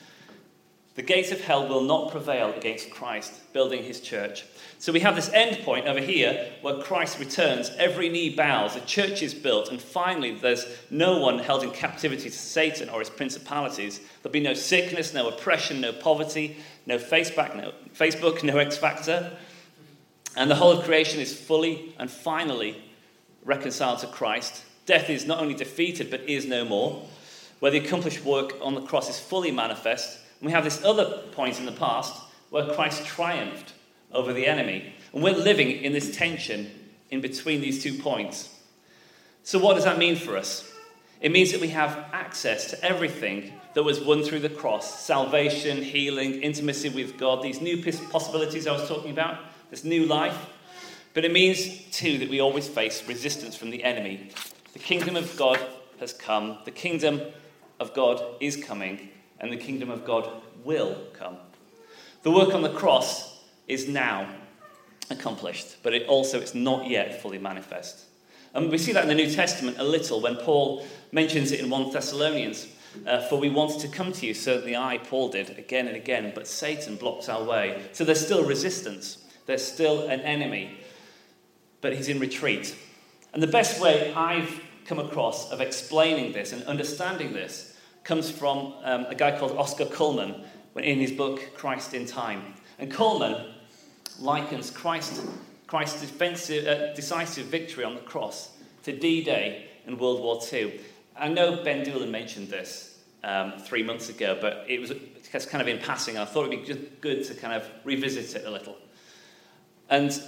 The 0.95 1.03
gates 1.03 1.33
of 1.33 1.41
hell 1.41 1.67
will 1.67 1.81
not 1.81 2.11
prevail 2.11 2.53
against 2.53 2.91
Christ 2.91 3.53
building 3.55 3.83
his 3.83 4.01
church. 4.01 4.45
So 4.79 4.93
we 4.93 5.01
have 5.01 5.17
this 5.17 5.31
end 5.33 5.65
point 5.65 5.87
over 5.87 6.01
here 6.01 6.53
where 6.61 6.83
Christ 6.83 7.19
returns, 7.19 7.71
every 7.79 8.11
knee 8.11 8.29
bows, 8.29 8.75
the 8.75 8.81
church 8.81 9.23
is 9.23 9.33
built, 9.33 9.71
and 9.71 9.81
finally 9.81 10.35
there's 10.35 10.67
no 10.91 11.19
one 11.19 11.39
held 11.39 11.63
in 11.63 11.71
captivity 11.71 12.29
to 12.29 12.37
Satan 12.37 12.91
or 12.91 12.99
his 12.99 13.09
principalities. 13.09 14.01
There'll 14.23 14.35
be 14.35 14.41
no 14.41 14.53
sickness, 14.53 15.15
no 15.15 15.29
oppression, 15.29 15.81
no 15.81 15.93
poverty, 15.93 16.59
no 16.85 16.99
Facebook, 16.99 17.57
no, 17.57 17.73
Facebook, 17.95 18.43
no 18.43 18.59
X 18.59 18.77
Factor. 18.77 19.35
And 20.37 20.51
the 20.51 20.57
whole 20.57 20.73
of 20.73 20.85
creation 20.85 21.21
is 21.21 21.35
fully 21.35 21.95
and 21.99 22.11
finally 22.11 22.83
reconciled 23.45 24.01
to 24.01 24.09
Christ. 24.09 24.63
Death 24.85 25.09
is 25.09 25.25
not 25.25 25.41
only 25.41 25.55
defeated 25.55 26.11
but 26.11 26.21
is 26.29 26.45
no 26.45 26.67
more. 26.67 27.07
Where 27.61 27.71
the 27.71 27.79
accomplished 27.79 28.25
work 28.25 28.55
on 28.61 28.75
the 28.75 28.83
cross 28.83 29.09
is 29.09 29.19
fully 29.19 29.53
manifest. 29.53 30.19
And 30.43 30.49
we 30.49 30.53
have 30.55 30.65
this 30.65 30.85
other 30.85 31.23
point 31.31 31.61
in 31.61 31.67
the 31.67 31.73
past 31.73 32.21
where 32.51 32.75
Christ 32.75 33.07
triumphed 33.07 33.75
over 34.11 34.33
the 34.33 34.45
enemy. 34.45 34.93
And 35.13 35.23
we're 35.23 35.37
living 35.37 35.71
in 35.71 35.93
this 35.93 36.17
tension 36.17 36.69
in 37.11 37.21
between 37.21 37.61
these 37.61 37.81
two 37.81 37.97
points. 37.97 38.49
So, 39.45 39.61
what 39.61 39.75
does 39.75 39.85
that 39.85 39.99
mean 39.99 40.17
for 40.17 40.37
us? 40.37 40.69
It 41.21 41.31
means 41.31 41.53
that 41.53 41.61
we 41.61 41.69
have 41.69 41.97
access 42.13 42.71
to 42.71 42.85
everything 42.85 43.53
that 43.75 43.85
was 43.85 44.01
won 44.01 44.25
through 44.25 44.41
the 44.41 44.49
cross 44.49 45.05
salvation, 45.05 45.81
healing, 45.81 46.43
intimacy 46.43 46.89
with 46.89 47.17
God, 47.19 47.41
these 47.41 47.61
new 47.61 47.81
possibilities 48.11 48.67
I 48.67 48.73
was 48.73 48.89
talking 48.89 49.13
about, 49.13 49.39
this 49.71 49.85
new 49.85 50.07
life. 50.07 50.51
But 51.15 51.25
it 51.25 51.33
means, 51.33 51.85
too, 51.93 52.19
that 52.19 52.29
we 52.29 52.41
always 52.41 52.67
face 52.67 53.07
resistance 53.07 53.55
from 53.55 53.71
the 53.71 53.85
enemy. 53.85 54.31
The 54.73 54.81
kingdom 54.81 55.15
of 55.15 55.37
God 55.37 55.61
has 56.01 56.13
come, 56.13 56.59
the 56.65 56.73
kingdom 56.73 57.21
of 57.79 57.95
God 57.95 58.21
is 58.41 58.57
coming, 58.57 59.09
and 59.43 59.53
the 59.53 59.57
kingdom 59.57 59.91
of 59.91 60.05
God 60.05 60.31
will 60.65 60.97
come. 61.13 61.37
The 62.23 62.31
work 62.31 62.55
on 62.55 62.63
the 62.63 62.73
cross 62.73 63.41
is 63.67 63.89
now 63.89 64.33
accomplished, 65.11 65.83
but 65.83 65.93
it 65.93 66.07
also 66.07 66.41
it's 66.41 66.55
not 66.55 66.89
yet 66.89 67.21
fully 67.21 67.39
manifest. 67.39 68.05
And 68.55 68.71
we 68.71 68.79
see 68.79 68.93
that 68.93 69.03
in 69.03 69.09
the 69.09 69.15
New 69.15 69.31
Testament 69.31 69.79
a 69.79 69.85
little 69.85 70.21
when 70.21 70.37
Paul 70.37 70.87
mentions 71.11 71.53
it 71.53 71.61
in 71.61 71.69
1 71.69 71.93
Thessalonians. 71.93 72.69
Uh, 73.07 73.23
for 73.23 73.37
we 73.37 73.49
wanted 73.49 73.81
to 73.81 73.89
come 73.89 74.13
to 74.13 74.27
you, 74.27 74.35
certainly 74.35 74.77
I, 74.77 74.99
Paul, 74.99 75.31
did 75.31 75.59
again 75.59 75.87
and 75.87 75.97
again, 75.97 76.33
but 76.35 76.47
Satan 76.47 76.97
blocks 76.97 77.29
our 77.29 77.43
way. 77.43 77.83
So 77.93 78.05
there's 78.05 78.23
still 78.23 78.45
resistance, 78.45 79.25
there's 79.47 79.65
still 79.65 80.09
an 80.09 80.21
enemy, 80.21 80.79
but 81.81 81.97
he's 81.97 82.09
in 82.09 82.19
retreat. 82.19 82.77
And 83.33 83.43
the 83.43 83.47
best 83.47 83.81
way 83.81 84.13
I've 84.13 84.61
come 84.85 84.99
across 84.99 85.51
of 85.51 85.63
explaining 85.63 86.33
this 86.33 86.53
and 86.53 86.63
understanding 86.65 87.33
this 87.33 87.72
comes 88.05 88.31
from 88.31 88.75
um, 88.83 89.07
a 89.07 89.15
guy 89.15 89.39
called 89.39 89.53
Oscar 89.53 89.87
Cullmann 89.87 90.45
in 90.77 90.99
his 90.99 91.13
book 91.13 91.55
Christ 91.55 91.95
in 91.95 92.07
Time. 92.07 92.55
And 92.79 92.91
Cullmann 92.91 93.53
likens 94.19 94.71
Christ, 94.71 95.23
Christ's 95.67 96.01
defensive, 96.01 96.67
uh, 96.67 96.95
decisive 96.95 97.47
victory 97.47 97.85
on 97.85 97.95
the 97.95 98.01
cross 98.01 98.57
to 98.85 98.97
D 98.97 99.23
Day 99.23 99.69
in 99.87 99.99
World 99.99 100.21
War 100.21 100.41
II. 100.53 100.81
I 101.17 101.29
know 101.29 101.63
Ben 101.63 101.85
Doolan 101.85 102.11
mentioned 102.11 102.49
this 102.49 102.99
um, 103.23 103.53
three 103.59 103.83
months 103.83 104.09
ago, 104.09 104.39
but 104.41 104.65
it 104.69 104.81
was 104.81 104.91
it's 104.91 105.47
kind 105.47 105.63
of 105.63 105.69
in 105.69 105.79
passing. 105.79 106.19
I 106.19 106.25
thought 106.25 106.53
it 106.53 106.59
would 106.59 106.67
be 106.67 106.91
good 107.01 107.25
to 107.25 107.35
kind 107.35 107.55
of 107.55 107.67
revisit 107.85 108.35
it 108.41 108.47
a 108.47 108.51
little. 108.51 108.77
And 109.89 110.21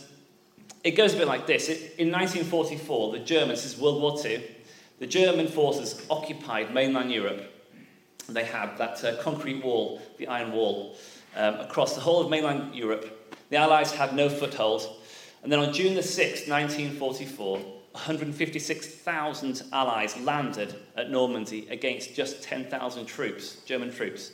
it 0.83 0.93
goes 0.93 1.15
a 1.15 1.17
bit 1.17 1.27
like 1.27 1.47
this. 1.47 1.69
In 1.69 2.11
1944, 2.11 3.13
the 3.13 3.19
Germans, 3.19 3.63
this 3.63 3.75
is 3.75 3.81
World 3.81 4.01
War 4.01 4.19
II, 4.25 4.43
the 4.99 5.07
German 5.07 5.49
forces 5.49 6.07
occupied 6.09 6.73
mainland 6.73 7.11
Europe. 7.11 7.51
They 8.29 8.45
had 8.45 8.77
that 8.79 9.05
uh, 9.05 9.23
concrete 9.23 9.63
wall, 9.63 10.01
the 10.19 10.29
Iron 10.29 10.53
Wall, 10.53 10.97
um, 11.37 11.61
across 11.61 11.95
the 11.95 12.01
whole 12.01 12.23
of 12.23 12.31
mainland 12.31 12.75
Europe. 12.75 13.37
The 13.51 13.57
Allies 13.57 13.93
had 13.93 14.15
no 14.15 14.29
foothold. 14.29 14.89
And 15.43 15.53
then 15.53 15.59
on 15.59 15.73
June 15.73 15.95
the 15.95 16.01
6th, 16.01 16.49
1944, 16.49 17.59
156,000 17.59 19.63
Allies 19.73 20.19
landed 20.21 20.75
at 20.97 21.11
Normandy 21.11 21.69
against 21.71 22.15
just 22.15 22.43
10,000 22.43 23.07
troops, 23.07 23.57
German 23.67 23.93
troops, 23.93 24.33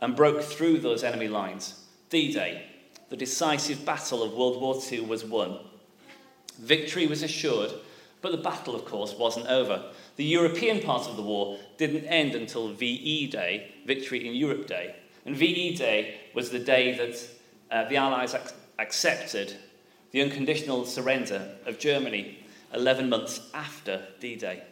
and 0.00 0.16
broke 0.16 0.42
through 0.42 0.78
those 0.78 1.04
enemy 1.04 1.28
lines. 1.28 1.84
D 2.08 2.32
Day, 2.32 2.64
the 3.10 3.16
decisive 3.16 3.84
battle 3.84 4.22
of 4.22 4.32
World 4.32 4.60
War 4.60 4.80
II, 4.90 5.00
was 5.00 5.24
won. 5.24 5.58
Victory 6.58 7.06
was 7.06 7.22
assured, 7.22 7.72
but 8.22 8.32
the 8.32 8.38
battle, 8.38 8.74
of 8.74 8.84
course, 8.84 9.14
wasn't 9.14 9.46
over. 9.48 9.90
The 10.18 10.24
European 10.24 10.82
part 10.82 11.08
of 11.08 11.14
the 11.14 11.22
war 11.22 11.58
didn't 11.76 12.04
end 12.06 12.34
until 12.34 12.72
VE 12.72 13.28
Day, 13.28 13.72
Victory 13.86 14.26
in 14.26 14.34
Europe 14.34 14.66
Day. 14.66 14.96
And 15.24 15.36
VE 15.36 15.76
Day 15.76 16.18
was 16.34 16.50
the 16.50 16.58
day 16.58 16.98
that 16.98 17.28
uh, 17.70 17.88
the 17.88 17.98
Allies 17.98 18.34
ac- 18.34 18.52
accepted 18.80 19.54
the 20.10 20.20
unconditional 20.20 20.84
surrender 20.86 21.48
of 21.66 21.78
Germany 21.78 22.36
11 22.74 23.08
months 23.08 23.48
after 23.54 24.08
D 24.18 24.34
Day. 24.34 24.64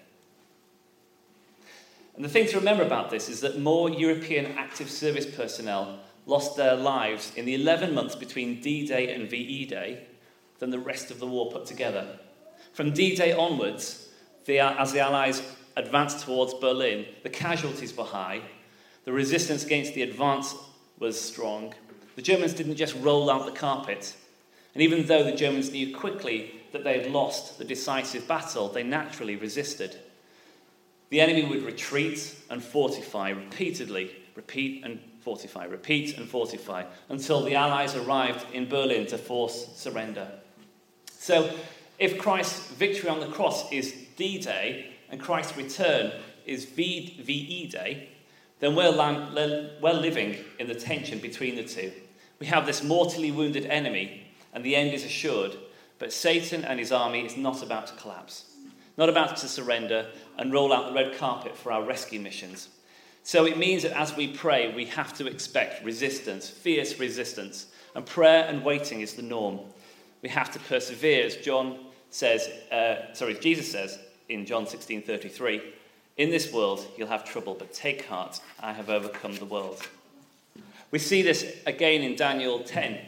And 2.16 2.24
the 2.24 2.28
thing 2.28 2.48
to 2.48 2.58
remember 2.58 2.82
about 2.82 3.10
this 3.10 3.28
is 3.28 3.40
that 3.42 3.60
more 3.60 3.88
European 3.88 4.46
active 4.58 4.90
service 4.90 5.26
personnel 5.26 6.00
lost 6.26 6.56
their 6.56 6.74
lives 6.74 7.32
in 7.36 7.44
the 7.44 7.54
11 7.54 7.94
months 7.94 8.16
between 8.16 8.60
D 8.60 8.84
Day 8.84 9.14
and 9.14 9.30
VE 9.30 9.66
Day 9.66 10.08
than 10.58 10.70
the 10.70 10.80
rest 10.80 11.12
of 11.12 11.20
the 11.20 11.26
war 11.28 11.52
put 11.52 11.66
together. 11.66 12.18
From 12.72 12.92
D 12.92 13.14
Day 13.14 13.32
onwards, 13.32 14.05
the, 14.46 14.60
as 14.60 14.92
the 14.92 15.00
Allies 15.00 15.42
advanced 15.76 16.24
towards 16.24 16.54
Berlin, 16.54 17.06
the 17.22 17.30
casualties 17.30 17.96
were 17.96 18.04
high, 18.04 18.40
the 19.04 19.12
resistance 19.12 19.64
against 19.64 19.94
the 19.94 20.02
advance 20.02 20.54
was 20.98 21.20
strong. 21.20 21.74
The 22.16 22.22
Germans 22.22 22.54
didn't 22.54 22.76
just 22.76 22.96
roll 22.96 23.30
out 23.30 23.46
the 23.46 23.52
carpet. 23.52 24.14
And 24.74 24.82
even 24.82 25.06
though 25.06 25.22
the 25.22 25.32
Germans 25.32 25.70
knew 25.70 25.94
quickly 25.94 26.60
that 26.72 26.84
they 26.84 27.00
had 27.00 27.12
lost 27.12 27.58
the 27.58 27.64
decisive 27.64 28.26
battle, 28.26 28.68
they 28.68 28.82
naturally 28.82 29.36
resisted. 29.36 29.96
The 31.10 31.20
enemy 31.20 31.44
would 31.44 31.62
retreat 31.62 32.34
and 32.50 32.62
fortify 32.62 33.30
repeatedly, 33.30 34.10
repeat 34.34 34.84
and 34.84 35.00
fortify, 35.20 35.64
repeat 35.64 36.16
and 36.18 36.28
fortify, 36.28 36.84
until 37.08 37.42
the 37.42 37.54
Allies 37.54 37.94
arrived 37.94 38.44
in 38.52 38.68
Berlin 38.68 39.06
to 39.06 39.18
force 39.18 39.68
surrender. 39.76 40.30
So, 41.10 41.50
if 41.98 42.18
Christ's 42.18 42.70
victory 42.72 43.08
on 43.08 43.20
the 43.20 43.28
cross 43.28 43.70
is 43.72 44.05
D 44.16 44.38
Day 44.38 44.92
and 45.08 45.20
Christ's 45.20 45.56
return 45.56 46.12
is 46.46 46.64
VE 46.64 47.68
Day, 47.70 48.08
then 48.60 48.74
we're, 48.74 48.92
we're 49.82 49.92
living 49.92 50.36
in 50.58 50.66
the 50.66 50.74
tension 50.74 51.18
between 51.18 51.56
the 51.56 51.64
two. 51.64 51.92
We 52.38 52.46
have 52.46 52.66
this 52.66 52.82
mortally 52.82 53.30
wounded 53.30 53.66
enemy, 53.66 54.26
and 54.52 54.64
the 54.64 54.76
end 54.76 54.92
is 54.94 55.04
assured, 55.04 55.56
but 55.98 56.12
Satan 56.12 56.64
and 56.64 56.78
his 56.78 56.92
army 56.92 57.24
is 57.24 57.36
not 57.36 57.62
about 57.62 57.86
to 57.88 57.94
collapse, 57.94 58.50
not 58.96 59.08
about 59.08 59.36
to 59.38 59.48
surrender 59.48 60.06
and 60.38 60.52
roll 60.52 60.72
out 60.72 60.88
the 60.88 60.94
red 60.94 61.16
carpet 61.16 61.56
for 61.56 61.72
our 61.72 61.82
rescue 61.82 62.20
missions. 62.20 62.68
So 63.22 63.44
it 63.44 63.58
means 63.58 63.82
that 63.82 63.98
as 63.98 64.16
we 64.16 64.28
pray, 64.28 64.74
we 64.74 64.84
have 64.86 65.12
to 65.14 65.26
expect 65.26 65.84
resistance, 65.84 66.48
fierce 66.48 66.98
resistance, 66.98 67.66
and 67.94 68.06
prayer 68.06 68.44
and 68.48 68.64
waiting 68.64 69.00
is 69.00 69.14
the 69.14 69.22
norm. 69.22 69.60
We 70.22 70.28
have 70.28 70.50
to 70.52 70.58
persevere, 70.60 71.26
as 71.26 71.36
John 71.36 71.78
says, 72.10 72.48
uh, 72.70 73.12
sorry, 73.14 73.34
Jesus 73.34 73.70
says 73.70 73.98
in 74.28 74.46
John 74.46 74.66
16:33, 74.66 75.60
"In 76.16 76.30
this 76.30 76.52
world 76.52 76.86
you'll 76.96 77.08
have 77.08 77.24
trouble, 77.24 77.54
but 77.54 77.72
take 77.72 78.06
heart, 78.06 78.40
I 78.60 78.72
have 78.72 78.90
overcome 78.90 79.36
the 79.36 79.44
world." 79.44 79.86
We 80.90 80.98
see 80.98 81.22
this 81.22 81.44
again 81.66 82.02
in 82.02 82.14
Daniel 82.14 82.60
10, 82.60 82.98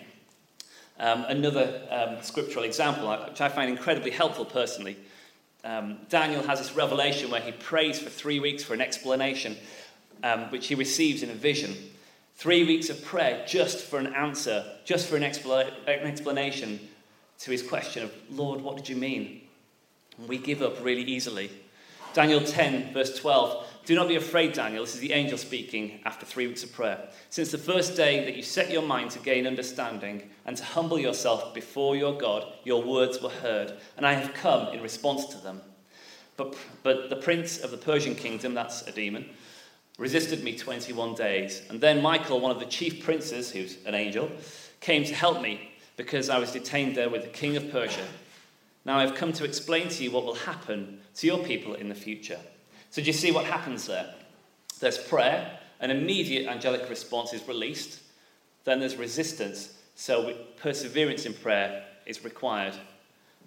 um, 0.98 1.24
another 1.24 1.80
um, 1.90 2.22
scriptural 2.22 2.64
example, 2.64 3.08
which 3.28 3.40
I 3.40 3.48
find 3.48 3.70
incredibly 3.70 4.10
helpful 4.10 4.44
personally. 4.44 4.96
Um, 5.64 5.98
Daniel 6.08 6.42
has 6.42 6.58
this 6.58 6.74
revelation 6.74 7.30
where 7.30 7.40
he 7.40 7.52
prays 7.52 7.98
for 7.98 8.10
three 8.10 8.40
weeks 8.40 8.62
for 8.62 8.74
an 8.74 8.80
explanation, 8.80 9.56
um, 10.22 10.50
which 10.50 10.66
he 10.66 10.74
receives 10.74 11.22
in 11.22 11.30
a 11.30 11.34
vision. 11.34 11.74
Three 12.36 12.64
weeks 12.64 12.88
of 12.88 13.04
prayer 13.04 13.44
just 13.46 13.84
for 13.84 13.98
an 13.98 14.14
answer, 14.14 14.64
just 14.84 15.08
for 15.08 15.16
an, 15.16 15.24
an 15.24 16.06
explanation 16.06 16.80
to 17.40 17.50
his 17.50 17.62
question 17.62 18.04
of, 18.04 18.12
Lord, 18.30 18.60
what 18.60 18.76
did 18.76 18.88
you 18.88 18.96
mean? 18.96 19.42
We 20.26 20.38
give 20.38 20.62
up 20.62 20.82
really 20.82 21.02
easily. 21.02 21.50
Daniel 22.14 22.40
10, 22.40 22.92
verse 22.92 23.16
12. 23.18 23.66
Do 23.84 23.94
not 23.94 24.08
be 24.08 24.16
afraid, 24.16 24.52
Daniel. 24.52 24.84
This 24.84 24.94
is 24.94 25.00
the 25.00 25.12
angel 25.12 25.38
speaking 25.38 26.00
after 26.04 26.26
three 26.26 26.46
weeks 26.46 26.62
of 26.62 26.72
prayer. 26.72 27.08
Since 27.30 27.52
the 27.52 27.58
first 27.58 27.96
day 27.96 28.24
that 28.24 28.36
you 28.36 28.42
set 28.42 28.70
your 28.70 28.82
mind 28.82 29.12
to 29.12 29.18
gain 29.18 29.46
understanding 29.46 30.28
and 30.44 30.56
to 30.56 30.64
humble 30.64 30.98
yourself 30.98 31.54
before 31.54 31.96
your 31.96 32.18
God, 32.18 32.44
your 32.64 32.82
words 32.82 33.22
were 33.22 33.30
heard, 33.30 33.74
and 33.96 34.06
I 34.06 34.14
have 34.14 34.34
come 34.34 34.74
in 34.74 34.82
response 34.82 35.26
to 35.26 35.38
them. 35.38 35.62
But, 36.36 36.54
but 36.82 37.08
the 37.08 37.16
prince 37.16 37.60
of 37.60 37.70
the 37.70 37.76
Persian 37.76 38.14
kingdom, 38.14 38.52
that's 38.52 38.86
a 38.86 38.92
demon, 38.92 39.28
resisted 39.96 40.44
me 40.44 40.56
21 40.56 41.14
days. 41.14 41.62
And 41.70 41.80
then 41.80 42.02
Michael, 42.02 42.40
one 42.40 42.50
of 42.50 42.60
the 42.60 42.66
chief 42.66 43.04
princes, 43.04 43.50
who's 43.50 43.78
an 43.86 43.94
angel, 43.94 44.30
came 44.80 45.04
to 45.04 45.14
help 45.14 45.40
me 45.40 45.72
because 45.96 46.30
I 46.30 46.38
was 46.38 46.52
detained 46.52 46.94
there 46.94 47.08
with 47.08 47.22
the 47.22 47.28
king 47.28 47.56
of 47.56 47.70
Persia. 47.70 48.04
Now 48.84 48.98
I've 48.98 49.14
come 49.14 49.32
to 49.34 49.44
explain 49.44 49.88
to 49.88 50.04
you 50.04 50.10
what 50.10 50.24
will 50.24 50.34
happen 50.34 51.00
to 51.16 51.26
your 51.26 51.38
people 51.38 51.74
in 51.74 51.88
the 51.88 51.94
future. 51.94 52.40
So, 52.90 53.02
do 53.02 53.06
you 53.06 53.12
see 53.12 53.32
what 53.32 53.44
happens 53.44 53.86
there? 53.86 54.14
There's 54.80 54.98
prayer, 54.98 55.58
an 55.80 55.90
immediate 55.90 56.48
angelic 56.48 56.88
response 56.88 57.32
is 57.32 57.46
released. 57.46 58.00
Then 58.64 58.80
there's 58.80 58.96
resistance, 58.96 59.74
so 59.94 60.34
perseverance 60.56 61.26
in 61.26 61.34
prayer 61.34 61.84
is 62.06 62.24
required. 62.24 62.74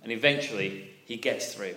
And 0.03 0.11
eventually, 0.11 0.91
he 1.05 1.17
gets 1.17 1.53
through 1.53 1.75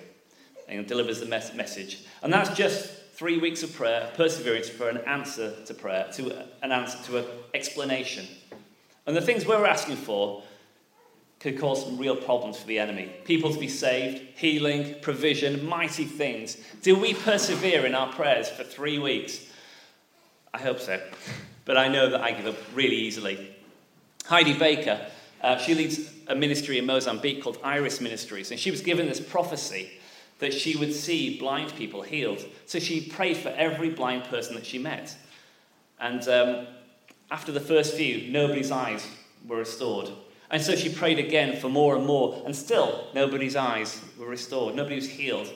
and 0.69 0.87
delivers 0.87 1.21
the 1.21 1.27
mes- 1.27 1.55
message. 1.55 2.05
And 2.23 2.33
that's 2.33 2.57
just 2.57 2.91
three 3.13 3.39
weeks 3.39 3.63
of 3.63 3.73
prayer, 3.75 4.11
perseverance 4.17 4.69
for 4.69 4.89
an 4.89 4.99
answer 4.99 5.55
to 5.67 5.75
prayer, 5.75 6.09
to 6.15 6.45
an 6.63 6.73
answer 6.73 6.99
to 7.05 7.19
an 7.19 7.25
explanation. 7.53 8.27
And 9.07 9.17
the 9.17 9.21
things 9.21 9.47
we're 9.47 9.67
asking 9.67 9.97
for 9.97 10.43
could 11.45 11.61
cause 11.61 11.85
some 11.85 11.99
real 11.99 12.17
problems 12.17 12.57
for 12.59 12.67
the 12.67 12.79
enemy. 12.79 13.13
People 13.25 13.53
to 13.53 13.61
be 13.61 13.69
saved, 13.69 14.23
healing, 14.35 14.95
provision, 15.03 15.63
mighty 15.67 16.07
things. 16.07 16.57
Do 16.81 16.99
we 16.99 17.13
persevere 17.13 17.85
in 17.85 17.95
our 17.95 18.11
prayers 18.11 18.49
for 18.49 18.65
three 18.65 18.99
weeks? 18.99 19.47
I 20.55 20.59
hope 20.59 20.81
so. 20.81 20.99
But 21.67 21.77
I 21.77 21.89
know 21.89 22.09
that 22.09 22.23
I 22.23 22.33
give 22.33 22.47
up 22.47 22.57
really 22.73 22.97
easily. 22.97 23.55
Heidi 24.25 24.59
Baker, 24.59 25.07
uh, 25.43 25.59
she 25.59 25.75
leads 25.75 26.11
a 26.29 26.35
ministry 26.35 26.79
in 26.79 26.87
Mozambique 26.87 27.43
called 27.43 27.59
Iris 27.63 28.01
Ministries, 28.01 28.51
and 28.51 28.59
she 28.59 28.71
was 28.71 28.81
given 28.81 29.07
this 29.07 29.21
prophecy 29.21 29.91
that 30.39 30.55
she 30.55 30.77
would 30.77 30.95
see 30.95 31.39
blind 31.39 31.75
people 31.77 32.01
healed. 32.01 32.43
So 32.65 32.79
she 32.79 33.03
prayed 33.03 33.37
for 33.37 33.51
every 33.51 33.91
blind 33.91 34.25
person 34.25 34.55
that 34.55 34.65
she 34.65 34.79
met. 34.79 35.15
And 36.01 36.27
um, 36.27 36.67
after 37.31 37.53
the 37.53 37.61
first 37.61 37.97
few, 37.97 38.33
nobody's 38.33 38.71
eyes 38.71 39.07
were 39.47 39.59
restored. 39.59 40.09
And 40.51 40.63
so 40.63 40.77
she 40.77 40.89
prayed 40.89 41.19
again 41.19 41.57
for 41.61 41.69
more 41.69 41.97
and 41.97 42.07
more, 42.07 42.43
and 42.45 42.55
still 42.55 43.07
nobody's 43.15 43.57
eyes 43.57 44.01
were 44.19 44.27
restored, 44.27 44.75
nobody 44.75 44.97
was 44.97 45.09
healed. 45.09 45.51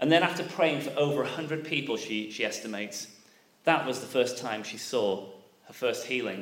And 0.00 0.12
then, 0.12 0.22
after 0.22 0.44
praying 0.44 0.82
for 0.82 0.90
over 0.96 1.22
100 1.22 1.64
people, 1.64 1.96
she, 1.96 2.30
she 2.30 2.44
estimates, 2.44 3.08
that 3.64 3.84
was 3.84 4.00
the 4.00 4.06
first 4.06 4.38
time 4.38 4.62
she 4.62 4.78
saw 4.78 5.26
her 5.66 5.72
first 5.72 6.06
healing. 6.06 6.40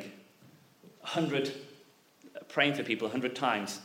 100, 1.00 1.52
praying 2.48 2.74
for 2.74 2.82
people 2.82 3.06
100 3.06 3.34
times 3.34 3.80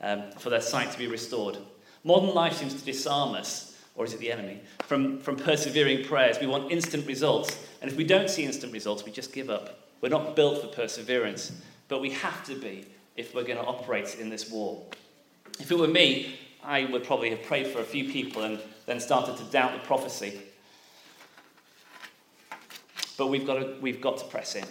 um, 0.00 0.30
for 0.38 0.50
their 0.50 0.60
sight 0.60 0.92
to 0.92 0.98
be 0.98 1.06
restored. 1.06 1.58
Modern 2.04 2.34
life 2.34 2.54
seems 2.54 2.74
to 2.74 2.84
disarm 2.84 3.34
us, 3.34 3.76
or 3.96 4.04
is 4.04 4.14
it 4.14 4.20
the 4.20 4.30
enemy, 4.30 4.60
from, 4.84 5.18
from 5.18 5.36
persevering 5.36 6.04
prayers. 6.04 6.38
We 6.40 6.46
want 6.46 6.70
instant 6.70 7.06
results. 7.06 7.66
And 7.82 7.90
if 7.90 7.96
we 7.96 8.04
don't 8.04 8.30
see 8.30 8.44
instant 8.44 8.72
results, 8.72 9.04
we 9.04 9.10
just 9.10 9.32
give 9.32 9.50
up. 9.50 9.80
We're 10.00 10.08
not 10.08 10.36
built 10.36 10.60
for 10.60 10.68
perseverance, 10.68 11.52
but 11.88 12.00
we 12.00 12.10
have 12.10 12.44
to 12.44 12.54
be 12.54 12.86
if 13.18 13.34
we're 13.34 13.44
going 13.44 13.58
to 13.58 13.64
operate 13.64 14.16
in 14.18 14.30
this 14.30 14.50
war. 14.50 14.80
If 15.60 15.70
it 15.70 15.78
were 15.78 15.88
me, 15.88 16.38
I 16.64 16.84
would 16.84 17.04
probably 17.04 17.30
have 17.30 17.42
prayed 17.42 17.66
for 17.66 17.80
a 17.80 17.84
few 17.84 18.10
people 18.10 18.44
and 18.44 18.60
then 18.86 19.00
started 19.00 19.36
to 19.36 19.44
doubt 19.44 19.72
the 19.72 19.80
prophecy. 19.80 20.40
But 23.18 23.26
we've 23.26 23.46
got 23.46 23.54
to, 23.54 23.76
we've 23.80 24.00
got 24.00 24.18
to 24.18 24.24
press 24.26 24.54
in. 24.54 24.64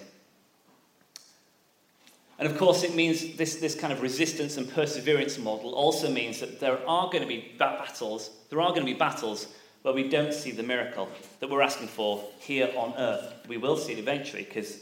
And 2.39 2.47
of 2.47 2.57
course, 2.57 2.83
it 2.83 2.95
means 2.95 3.35
this, 3.35 3.55
this 3.55 3.75
kind 3.75 3.91
of 3.91 4.01
resistance 4.01 4.57
and 4.57 4.71
perseverance 4.71 5.37
model 5.37 5.73
also 5.73 6.09
means 6.09 6.39
that 6.39 6.59
there 6.59 6.79
are 6.87 7.09
going 7.09 7.23
to 7.23 7.27
be 7.27 7.53
battles, 7.57 8.29
there 8.49 8.61
are 8.61 8.69
going 8.69 8.85
to 8.85 8.93
be 8.93 8.97
battles 8.97 9.47
where 9.81 9.93
we 9.93 10.07
don't 10.07 10.33
see 10.33 10.51
the 10.51 10.63
miracle 10.63 11.09
that 11.39 11.49
we're 11.49 11.61
asking 11.61 11.87
for 11.87 12.23
here 12.39 12.71
on 12.77 12.93
earth. 12.97 13.33
We 13.47 13.57
will 13.57 13.77
see 13.77 13.93
it 13.93 13.99
eventually 13.99 14.43
because 14.43 14.81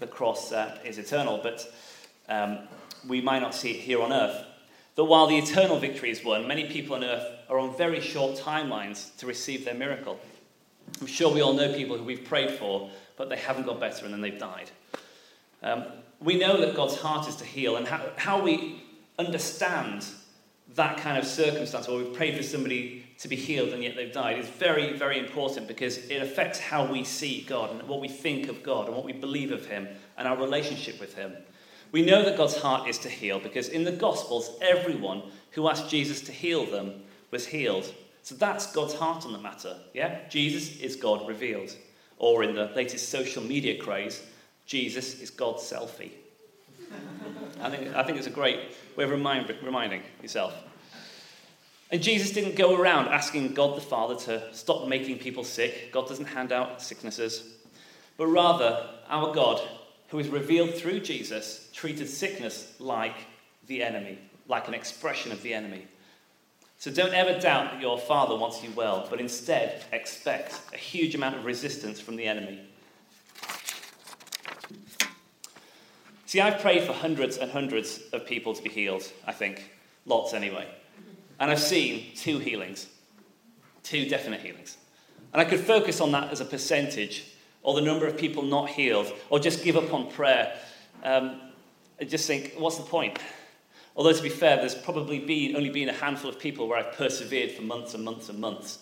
the 0.00 0.06
cross 0.06 0.52
uh, 0.52 0.78
is 0.84 0.98
eternal, 0.98 1.40
but 1.42 1.72
um, 2.28 2.58
we 3.06 3.20
might 3.20 3.40
not 3.40 3.54
see 3.54 3.72
it 3.72 3.80
here 3.80 4.02
on 4.02 4.12
earth. 4.12 4.44
That 4.96 5.04
while 5.04 5.26
the 5.26 5.38
eternal 5.38 5.78
victory 5.78 6.10
is 6.10 6.24
won, 6.24 6.48
many 6.48 6.68
people 6.68 6.96
on 6.96 7.04
earth 7.04 7.26
are 7.48 7.58
on 7.58 7.76
very 7.76 8.00
short 8.00 8.36
timelines 8.36 9.16
to 9.18 9.26
receive 9.26 9.64
their 9.64 9.74
miracle. 9.74 10.18
I'm 11.00 11.06
sure 11.06 11.32
we 11.32 11.40
all 11.40 11.52
know 11.52 11.72
people 11.72 11.96
who 11.96 12.04
we've 12.04 12.24
prayed 12.24 12.58
for, 12.58 12.90
but 13.16 13.28
they 13.28 13.36
haven't 13.36 13.66
got 13.66 13.78
better 13.78 14.04
and 14.04 14.12
then 14.12 14.20
they've 14.20 14.38
died. 14.38 14.70
Um, 15.62 15.84
we 16.20 16.38
know 16.38 16.60
that 16.60 16.74
God's 16.74 16.96
heart 16.96 17.28
is 17.28 17.36
to 17.36 17.44
heal, 17.44 17.76
and 17.76 17.86
how, 17.86 18.00
how 18.16 18.42
we 18.42 18.82
understand 19.18 20.04
that 20.74 20.98
kind 20.98 21.16
of 21.16 21.24
circumstance 21.24 21.88
where 21.88 21.98
we've 21.98 22.14
prayed 22.14 22.36
for 22.36 22.42
somebody 22.42 23.04
to 23.18 23.28
be 23.28 23.36
healed 23.36 23.70
and 23.70 23.82
yet 23.82 23.96
they've 23.96 24.12
died 24.12 24.38
is 24.38 24.48
very, 24.48 24.96
very 24.96 25.18
important 25.18 25.66
because 25.66 25.98
it 26.08 26.22
affects 26.22 26.60
how 26.60 26.84
we 26.84 27.02
see 27.02 27.42
God 27.48 27.70
and 27.70 27.88
what 27.88 28.00
we 28.00 28.08
think 28.08 28.48
of 28.48 28.62
God 28.62 28.86
and 28.86 28.94
what 28.94 29.04
we 29.04 29.12
believe 29.12 29.50
of 29.50 29.66
Him 29.66 29.88
and 30.16 30.28
our 30.28 30.36
relationship 30.36 31.00
with 31.00 31.14
Him. 31.14 31.32
We 31.92 32.02
know 32.02 32.22
that 32.22 32.36
God's 32.36 32.56
heart 32.56 32.88
is 32.88 32.98
to 32.98 33.08
heal 33.08 33.40
because 33.40 33.68
in 33.68 33.84
the 33.84 33.92
Gospels, 33.92 34.58
everyone 34.60 35.22
who 35.52 35.68
asked 35.68 35.88
Jesus 35.88 36.20
to 36.22 36.32
heal 36.32 36.66
them 36.66 37.02
was 37.30 37.46
healed. 37.46 37.92
So 38.22 38.34
that's 38.34 38.72
God's 38.72 38.94
heart 38.94 39.24
on 39.24 39.32
the 39.32 39.38
matter. 39.38 39.76
Yeah? 39.94 40.18
Jesus 40.28 40.80
is 40.80 40.96
God 40.96 41.26
revealed. 41.26 41.74
Or 42.18 42.42
in 42.42 42.54
the 42.54 42.66
latest 42.74 43.08
social 43.08 43.42
media 43.42 43.80
craze, 43.80 44.22
Jesus 44.66 45.20
is 45.20 45.30
God's 45.30 45.62
selfie. 45.62 46.10
I 47.62 47.70
think, 47.70 47.94
I 47.94 48.02
think 48.02 48.18
it's 48.18 48.26
a 48.26 48.30
great 48.30 48.60
way 48.96 49.04
of 49.04 49.10
remind, 49.10 49.52
reminding 49.62 50.02
yourself. 50.20 50.54
And 51.90 52.02
Jesus 52.02 52.32
didn't 52.32 52.56
go 52.56 52.78
around 52.78 53.08
asking 53.08 53.54
God 53.54 53.76
the 53.76 53.80
Father 53.80 54.14
to 54.26 54.52
stop 54.52 54.86
making 54.88 55.18
people 55.18 55.42
sick. 55.42 55.90
God 55.90 56.06
doesn't 56.06 56.26
hand 56.26 56.52
out 56.52 56.82
sicknesses. 56.82 57.54
But 58.18 58.26
rather, 58.26 58.90
our 59.08 59.32
God, 59.32 59.66
who 60.08 60.18
is 60.18 60.28
revealed 60.28 60.74
through 60.74 61.00
Jesus, 61.00 61.68
treated 61.72 62.08
sickness 62.08 62.74
like 62.78 63.14
the 63.66 63.82
enemy, 63.82 64.18
like 64.46 64.68
an 64.68 64.74
expression 64.74 65.32
of 65.32 65.42
the 65.42 65.54
enemy. 65.54 65.86
So 66.78 66.90
don't 66.90 67.12
ever 67.12 67.38
doubt 67.38 67.72
that 67.72 67.80
your 67.80 67.98
Father 67.98 68.36
wants 68.36 68.62
you 68.62 68.70
well, 68.76 69.06
but 69.10 69.20
instead 69.20 69.84
expect 69.92 70.60
a 70.72 70.76
huge 70.76 71.14
amount 71.14 71.36
of 71.36 71.44
resistance 71.44 72.00
from 72.00 72.16
the 72.16 72.24
enemy. 72.24 72.60
See, 76.26 76.40
I've 76.40 76.60
prayed 76.60 76.84
for 76.84 76.92
hundreds 76.92 77.38
and 77.38 77.50
hundreds 77.50 78.00
of 78.12 78.26
people 78.26 78.54
to 78.54 78.62
be 78.62 78.68
healed, 78.68 79.10
I 79.26 79.32
think. 79.32 79.72
Lots 80.06 80.34
anyway. 80.34 80.68
And 81.40 81.50
I've 81.50 81.58
seen 81.58 82.14
two 82.14 82.38
healings, 82.38 82.86
two 83.82 84.08
definite 84.08 84.40
healings. 84.40 84.76
And 85.32 85.40
I 85.40 85.44
could 85.44 85.60
focus 85.60 86.00
on 86.00 86.12
that 86.12 86.30
as 86.30 86.40
a 86.40 86.44
percentage, 86.44 87.24
or 87.68 87.74
the 87.74 87.82
number 87.82 88.06
of 88.06 88.16
people 88.16 88.42
not 88.42 88.70
healed, 88.70 89.12
or 89.28 89.38
just 89.38 89.62
give 89.62 89.76
up 89.76 89.92
on 89.92 90.10
prayer. 90.10 90.58
Um, 91.04 91.38
and 91.98 92.08
just 92.08 92.26
think, 92.26 92.54
what's 92.56 92.78
the 92.78 92.82
point? 92.82 93.18
Although, 93.94 94.14
to 94.14 94.22
be 94.22 94.30
fair, 94.30 94.56
there's 94.56 94.74
probably 94.74 95.18
been, 95.18 95.54
only 95.54 95.68
been 95.68 95.90
a 95.90 95.92
handful 95.92 96.30
of 96.30 96.38
people 96.38 96.66
where 96.66 96.78
I've 96.78 96.94
persevered 96.94 97.50
for 97.52 97.60
months 97.60 97.92
and 97.92 98.02
months 98.02 98.30
and 98.30 98.38
months. 98.38 98.78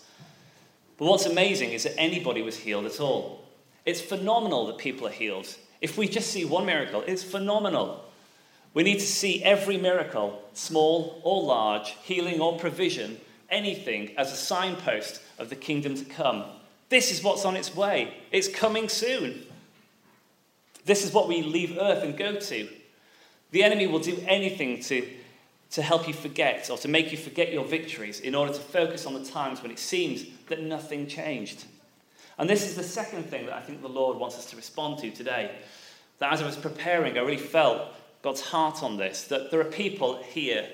But 0.99 1.07
what's 1.07 1.27
amazing 1.27 1.71
is 1.71 1.83
that 1.83 1.99
anybody 1.99 2.43
was 2.43 2.59
healed 2.59 2.87
at 2.87 3.01
all. 3.01 3.45
It's 3.85 4.01
phenomenal 4.01 4.69
that 4.69 4.79
people 4.79 5.09
are 5.09 5.11
healed. 5.11 5.53
If 5.81 5.99
we 5.99 6.07
just 6.07 6.31
see 6.31 6.45
one 6.45 6.65
miracle, 6.65 7.03
it's 7.09 7.25
phenomenal. 7.25 8.05
We 8.73 8.85
need 8.85 9.01
to 9.01 9.07
see 9.07 9.43
every 9.43 9.79
miracle, 9.79 10.41
small 10.53 11.21
or 11.25 11.43
large, 11.43 11.97
healing 12.05 12.41
or 12.41 12.57
provision, 12.57 13.19
anything, 13.51 14.17
as 14.17 14.33
a 14.33 14.37
signpost 14.37 15.21
of 15.41 15.51
the 15.51 15.57
kingdom 15.57 15.97
to 15.97 16.05
come. 16.05 16.45
This 16.89 17.11
is 17.11 17.23
what's 17.23 17.45
on 17.45 17.57
its 17.57 17.75
way. 17.75 18.15
It's 18.31 18.49
coming 18.49 18.89
soon. 18.89 19.43
This 20.85 21.05
is 21.05 21.13
what 21.13 21.29
we 21.29 21.43
leave 21.43 21.77
earth 21.79 22.05
and 22.05 22.17
go 22.17 22.37
to. 22.37 22.69
The 23.51 23.63
enemy 23.63 23.87
will 23.87 23.99
do 23.99 24.23
anything 24.27 24.81
to, 24.85 25.07
to 25.73 25.83
help 25.83 26.07
you 26.07 26.15
forget 26.15 26.71
or 26.71 26.79
to 26.79 26.89
make 26.89 27.11
you 27.11 27.19
forget 27.19 27.53
your 27.53 27.65
victories 27.65 28.21
in 28.21 28.35
order 28.35 28.53
to 28.53 28.61
focus 28.61 29.05
on 29.05 29.15
the 29.15 29.25
times 29.25 29.63
when 29.63 29.71
it 29.71 29.79
seems 29.79 30.25
that 30.49 30.63
nothing 30.63 31.07
changed. 31.09 31.65
And 32.39 32.49
this 32.49 32.65
is 32.65 32.77
the 32.77 32.83
second 32.83 33.25
thing 33.25 33.47
that 33.47 33.55
I 33.55 33.63
think 33.63 33.83
the 33.83 33.89
Lord 33.89 34.19
wants 34.19 34.37
us 34.37 34.47
to 34.51 34.57
respond 34.57 34.99
to 34.99 35.11
today. 35.11 35.57
That 36.19 36.33
as 36.33 36.43
I 36.43 36.47
was 36.47 36.57
preparing, 36.57 37.19
I 37.19 37.23
really 37.23 37.37
felt 37.37 37.89
God's 38.23 38.43
heart 38.43 38.83
on 38.83 38.97
this. 38.97 39.25
That 39.25 39.51
there 39.51 39.61
are 39.61 39.65
people 39.65 40.23
here 40.23 40.69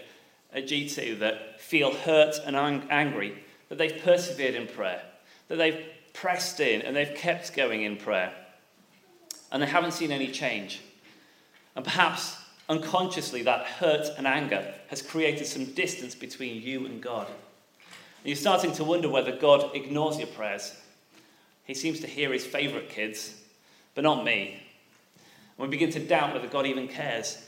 at 0.53 0.67
G2 0.67 1.21
that 1.21 1.61
feel 1.61 1.95
hurt 1.95 2.37
and 2.45 2.57
angry, 2.57 3.45
that 3.69 3.79
they've 3.79 4.03
persevered 4.03 4.55
in 4.55 4.67
prayer, 4.67 5.03
that 5.49 5.57
they've 5.57 5.87
pressed 6.13 6.61
in 6.61 6.83
and 6.83 6.95
they've 6.95 7.15
kept 7.15 7.55
going 7.55 7.83
in 7.83 7.97
prayer, 7.97 8.33
and 9.51 9.63
they 9.63 9.67
haven't 9.67 9.93
seen 9.93 10.13
any 10.13 10.29
change. 10.29 10.81
And 11.77 11.85
perhaps 11.85 12.37
unconsciously, 12.69 13.43
that 13.43 13.67
hurt 13.67 14.09
and 14.17 14.27
anger 14.27 14.75
has 14.89 15.03
created 15.03 15.47
some 15.47 15.67
distance 15.67 16.15
between 16.15 16.63
you 16.63 16.87
and 16.87 17.03
God. 17.03 17.27
And 17.27 18.27
you're 18.27 18.37
starting 18.37 18.73
to 18.73 18.85
wonder 18.85 19.09
whether 19.09 19.37
God 19.37 19.75
ignores 19.75 20.19
your 20.19 20.29
prayers 20.29 20.75
he 21.65 21.75
seems 21.75 22.01
to 22.01 22.07
hear 22.07 22.33
his 22.33 22.45
favourite 22.45 22.89
kids, 22.89 23.35
but 23.95 24.05
not 24.05 24.25
me. 24.25 24.63
And 25.57 25.69
we 25.69 25.71
begin 25.71 25.91
to 25.93 26.01
doubt 26.01 26.35
whether 26.35 26.49
God 26.49 26.67
even 26.67 26.89
cares. 26.89 27.39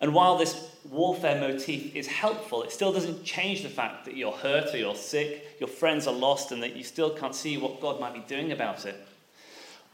And 0.00 0.14
while 0.14 0.38
this 0.38 0.69
warfare 0.88 1.40
motif 1.40 1.94
is 1.94 2.06
helpful, 2.06 2.62
it 2.62 2.72
still 2.72 2.92
doesn't 2.92 3.24
change 3.24 3.62
the 3.62 3.68
fact 3.68 4.04
that 4.04 4.16
you're 4.16 4.32
hurt 4.32 4.74
or 4.74 4.78
you're 4.78 4.94
sick, 4.94 5.56
your 5.60 5.68
friends 5.68 6.06
are 6.06 6.14
lost, 6.14 6.52
and 6.52 6.62
that 6.62 6.76
you 6.76 6.84
still 6.84 7.10
can't 7.10 7.34
see 7.34 7.58
what 7.58 7.80
God 7.80 8.00
might 8.00 8.14
be 8.14 8.20
doing 8.20 8.52
about 8.52 8.86
it. 8.86 8.96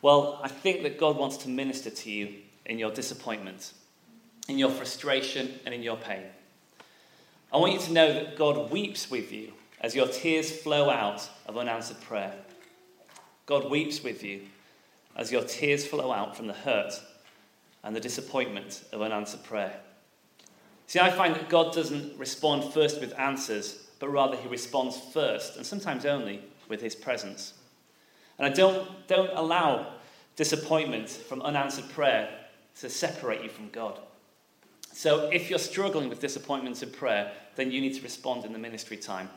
Well, 0.02 0.40
I 0.42 0.48
think 0.48 0.82
that 0.82 0.98
God 0.98 1.16
wants 1.16 1.38
to 1.38 1.48
minister 1.48 1.90
to 1.90 2.10
you 2.10 2.34
in 2.64 2.78
your 2.78 2.90
disappointment, 2.90 3.72
in 4.48 4.58
your 4.58 4.70
frustration, 4.70 5.58
and 5.64 5.74
in 5.74 5.82
your 5.82 5.96
pain. 5.96 6.22
I 7.52 7.58
want 7.58 7.72
you 7.72 7.78
to 7.80 7.92
know 7.92 8.12
that 8.12 8.36
God 8.36 8.70
weeps 8.70 9.10
with 9.10 9.32
you 9.32 9.52
as 9.80 9.94
your 9.94 10.08
tears 10.08 10.50
flow 10.50 10.90
out 10.90 11.28
of 11.46 11.56
unanswered 11.56 12.00
prayer. 12.02 12.32
God 13.46 13.70
weeps 13.70 14.02
with 14.02 14.22
you 14.22 14.42
as 15.14 15.32
your 15.32 15.42
tears 15.42 15.86
flow 15.86 16.12
out 16.12 16.36
from 16.36 16.46
the 16.46 16.52
hurt 16.52 16.92
and 17.82 17.94
the 17.94 18.00
disappointment 18.00 18.84
of 18.92 19.00
unanswered 19.00 19.44
prayer. 19.44 19.80
See, 20.86 21.00
I 21.00 21.10
find 21.10 21.34
that 21.34 21.48
God 21.48 21.72
doesn't 21.72 22.18
respond 22.18 22.72
first 22.72 23.00
with 23.00 23.18
answers, 23.18 23.86
but 23.98 24.08
rather 24.08 24.36
he 24.36 24.48
responds 24.48 24.98
first, 25.12 25.56
and 25.56 25.66
sometimes 25.66 26.06
only, 26.06 26.42
with 26.68 26.80
his 26.80 26.94
presence. 26.94 27.54
And 28.38 28.46
I 28.46 28.50
don't, 28.50 28.88
don't 29.08 29.30
allow 29.34 29.94
disappointment 30.36 31.08
from 31.08 31.42
unanswered 31.42 31.88
prayer 31.90 32.28
to 32.80 32.90
separate 32.90 33.42
you 33.42 33.48
from 33.48 33.70
God. 33.70 33.98
So 34.92 35.28
if 35.30 35.50
you're 35.50 35.58
struggling 35.58 36.08
with 36.08 36.20
disappointments 36.20 36.82
in 36.82 36.90
prayer, 36.90 37.32
then 37.56 37.70
you 37.70 37.80
need 37.80 37.94
to 37.94 38.02
respond 38.02 38.44
in 38.44 38.52
the 38.52 38.58
ministry 38.58 38.96
time. 38.96 39.28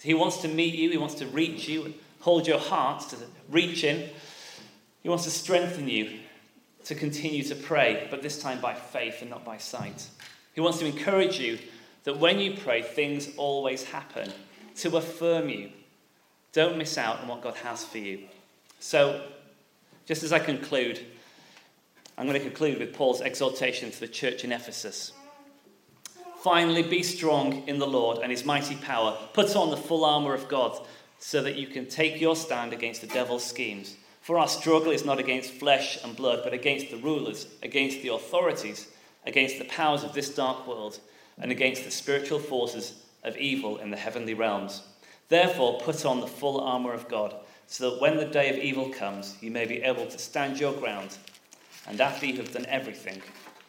He 0.00 0.14
wants 0.14 0.38
to 0.38 0.48
meet 0.48 0.74
you, 0.74 0.90
he 0.90 0.98
wants 0.98 1.14
to 1.16 1.26
reach 1.26 1.68
you, 1.68 1.94
hold 2.20 2.46
your 2.46 2.58
heart, 2.58 3.08
to 3.10 3.16
reach 3.48 3.84
in. 3.84 4.08
He 5.02 5.08
wants 5.08 5.24
to 5.24 5.30
strengthen 5.30 5.88
you 5.88 6.20
to 6.84 6.94
continue 6.94 7.42
to 7.44 7.54
pray, 7.54 8.06
but 8.10 8.22
this 8.22 8.40
time 8.40 8.60
by 8.60 8.74
faith 8.74 9.22
and 9.22 9.30
not 9.30 9.44
by 9.44 9.58
sight. 9.58 10.08
He 10.54 10.60
wants 10.60 10.78
to 10.78 10.86
encourage 10.86 11.38
you 11.38 11.58
that 12.04 12.18
when 12.18 12.38
you 12.38 12.56
pray, 12.56 12.82
things 12.82 13.30
always 13.36 13.84
happen, 13.84 14.32
to 14.76 14.96
affirm 14.96 15.48
you. 15.48 15.70
Don't 16.52 16.78
miss 16.78 16.96
out 16.96 17.20
on 17.20 17.28
what 17.28 17.42
God 17.42 17.56
has 17.56 17.84
for 17.84 17.98
you. 17.98 18.20
So, 18.78 19.26
just 20.06 20.22
as 20.22 20.32
I 20.32 20.38
conclude, 20.38 21.04
I'm 22.16 22.26
going 22.26 22.38
to 22.38 22.46
conclude 22.46 22.78
with 22.78 22.94
Paul's 22.94 23.20
exhortation 23.20 23.90
to 23.90 24.00
the 24.00 24.08
church 24.08 24.44
in 24.44 24.52
Ephesus. 24.52 25.12
Finally, 26.42 26.82
be 26.82 27.02
strong 27.02 27.66
in 27.66 27.78
the 27.78 27.86
Lord 27.86 28.18
and 28.18 28.30
his 28.30 28.44
mighty 28.44 28.76
power. 28.76 29.16
Put 29.32 29.56
on 29.56 29.70
the 29.70 29.76
full 29.76 30.04
armour 30.04 30.34
of 30.34 30.46
God 30.46 30.78
so 31.18 31.42
that 31.42 31.56
you 31.56 31.66
can 31.66 31.86
take 31.86 32.20
your 32.20 32.36
stand 32.36 32.72
against 32.72 33.00
the 33.00 33.06
devil's 33.06 33.44
schemes. 33.44 33.96
For 34.20 34.38
our 34.38 34.46
struggle 34.46 34.92
is 34.92 35.04
not 35.04 35.18
against 35.18 35.52
flesh 35.52 35.98
and 36.04 36.14
blood, 36.14 36.40
but 36.44 36.52
against 36.52 36.90
the 36.90 36.98
rulers, 36.98 37.46
against 37.62 38.02
the 38.02 38.08
authorities, 38.08 38.88
against 39.26 39.58
the 39.58 39.64
powers 39.64 40.04
of 40.04 40.12
this 40.12 40.34
dark 40.34 40.66
world, 40.66 41.00
and 41.38 41.50
against 41.50 41.84
the 41.84 41.90
spiritual 41.90 42.38
forces 42.38 43.02
of 43.24 43.36
evil 43.36 43.78
in 43.78 43.90
the 43.90 43.96
heavenly 43.96 44.34
realms. 44.34 44.82
Therefore, 45.28 45.80
put 45.80 46.04
on 46.04 46.20
the 46.20 46.26
full 46.26 46.60
armour 46.60 46.92
of 46.92 47.08
God, 47.08 47.34
so 47.66 47.90
that 47.90 48.00
when 48.00 48.16
the 48.16 48.26
day 48.26 48.50
of 48.50 48.58
evil 48.58 48.90
comes, 48.90 49.36
you 49.40 49.50
may 49.50 49.64
be 49.64 49.82
able 49.82 50.06
to 50.06 50.18
stand 50.18 50.60
your 50.60 50.74
ground, 50.74 51.16
and 51.88 52.00
after 52.00 52.26
you 52.26 52.36
have 52.36 52.52
done 52.52 52.66
everything, 52.66 53.22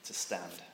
to 0.03 0.13
stand. 0.13 0.61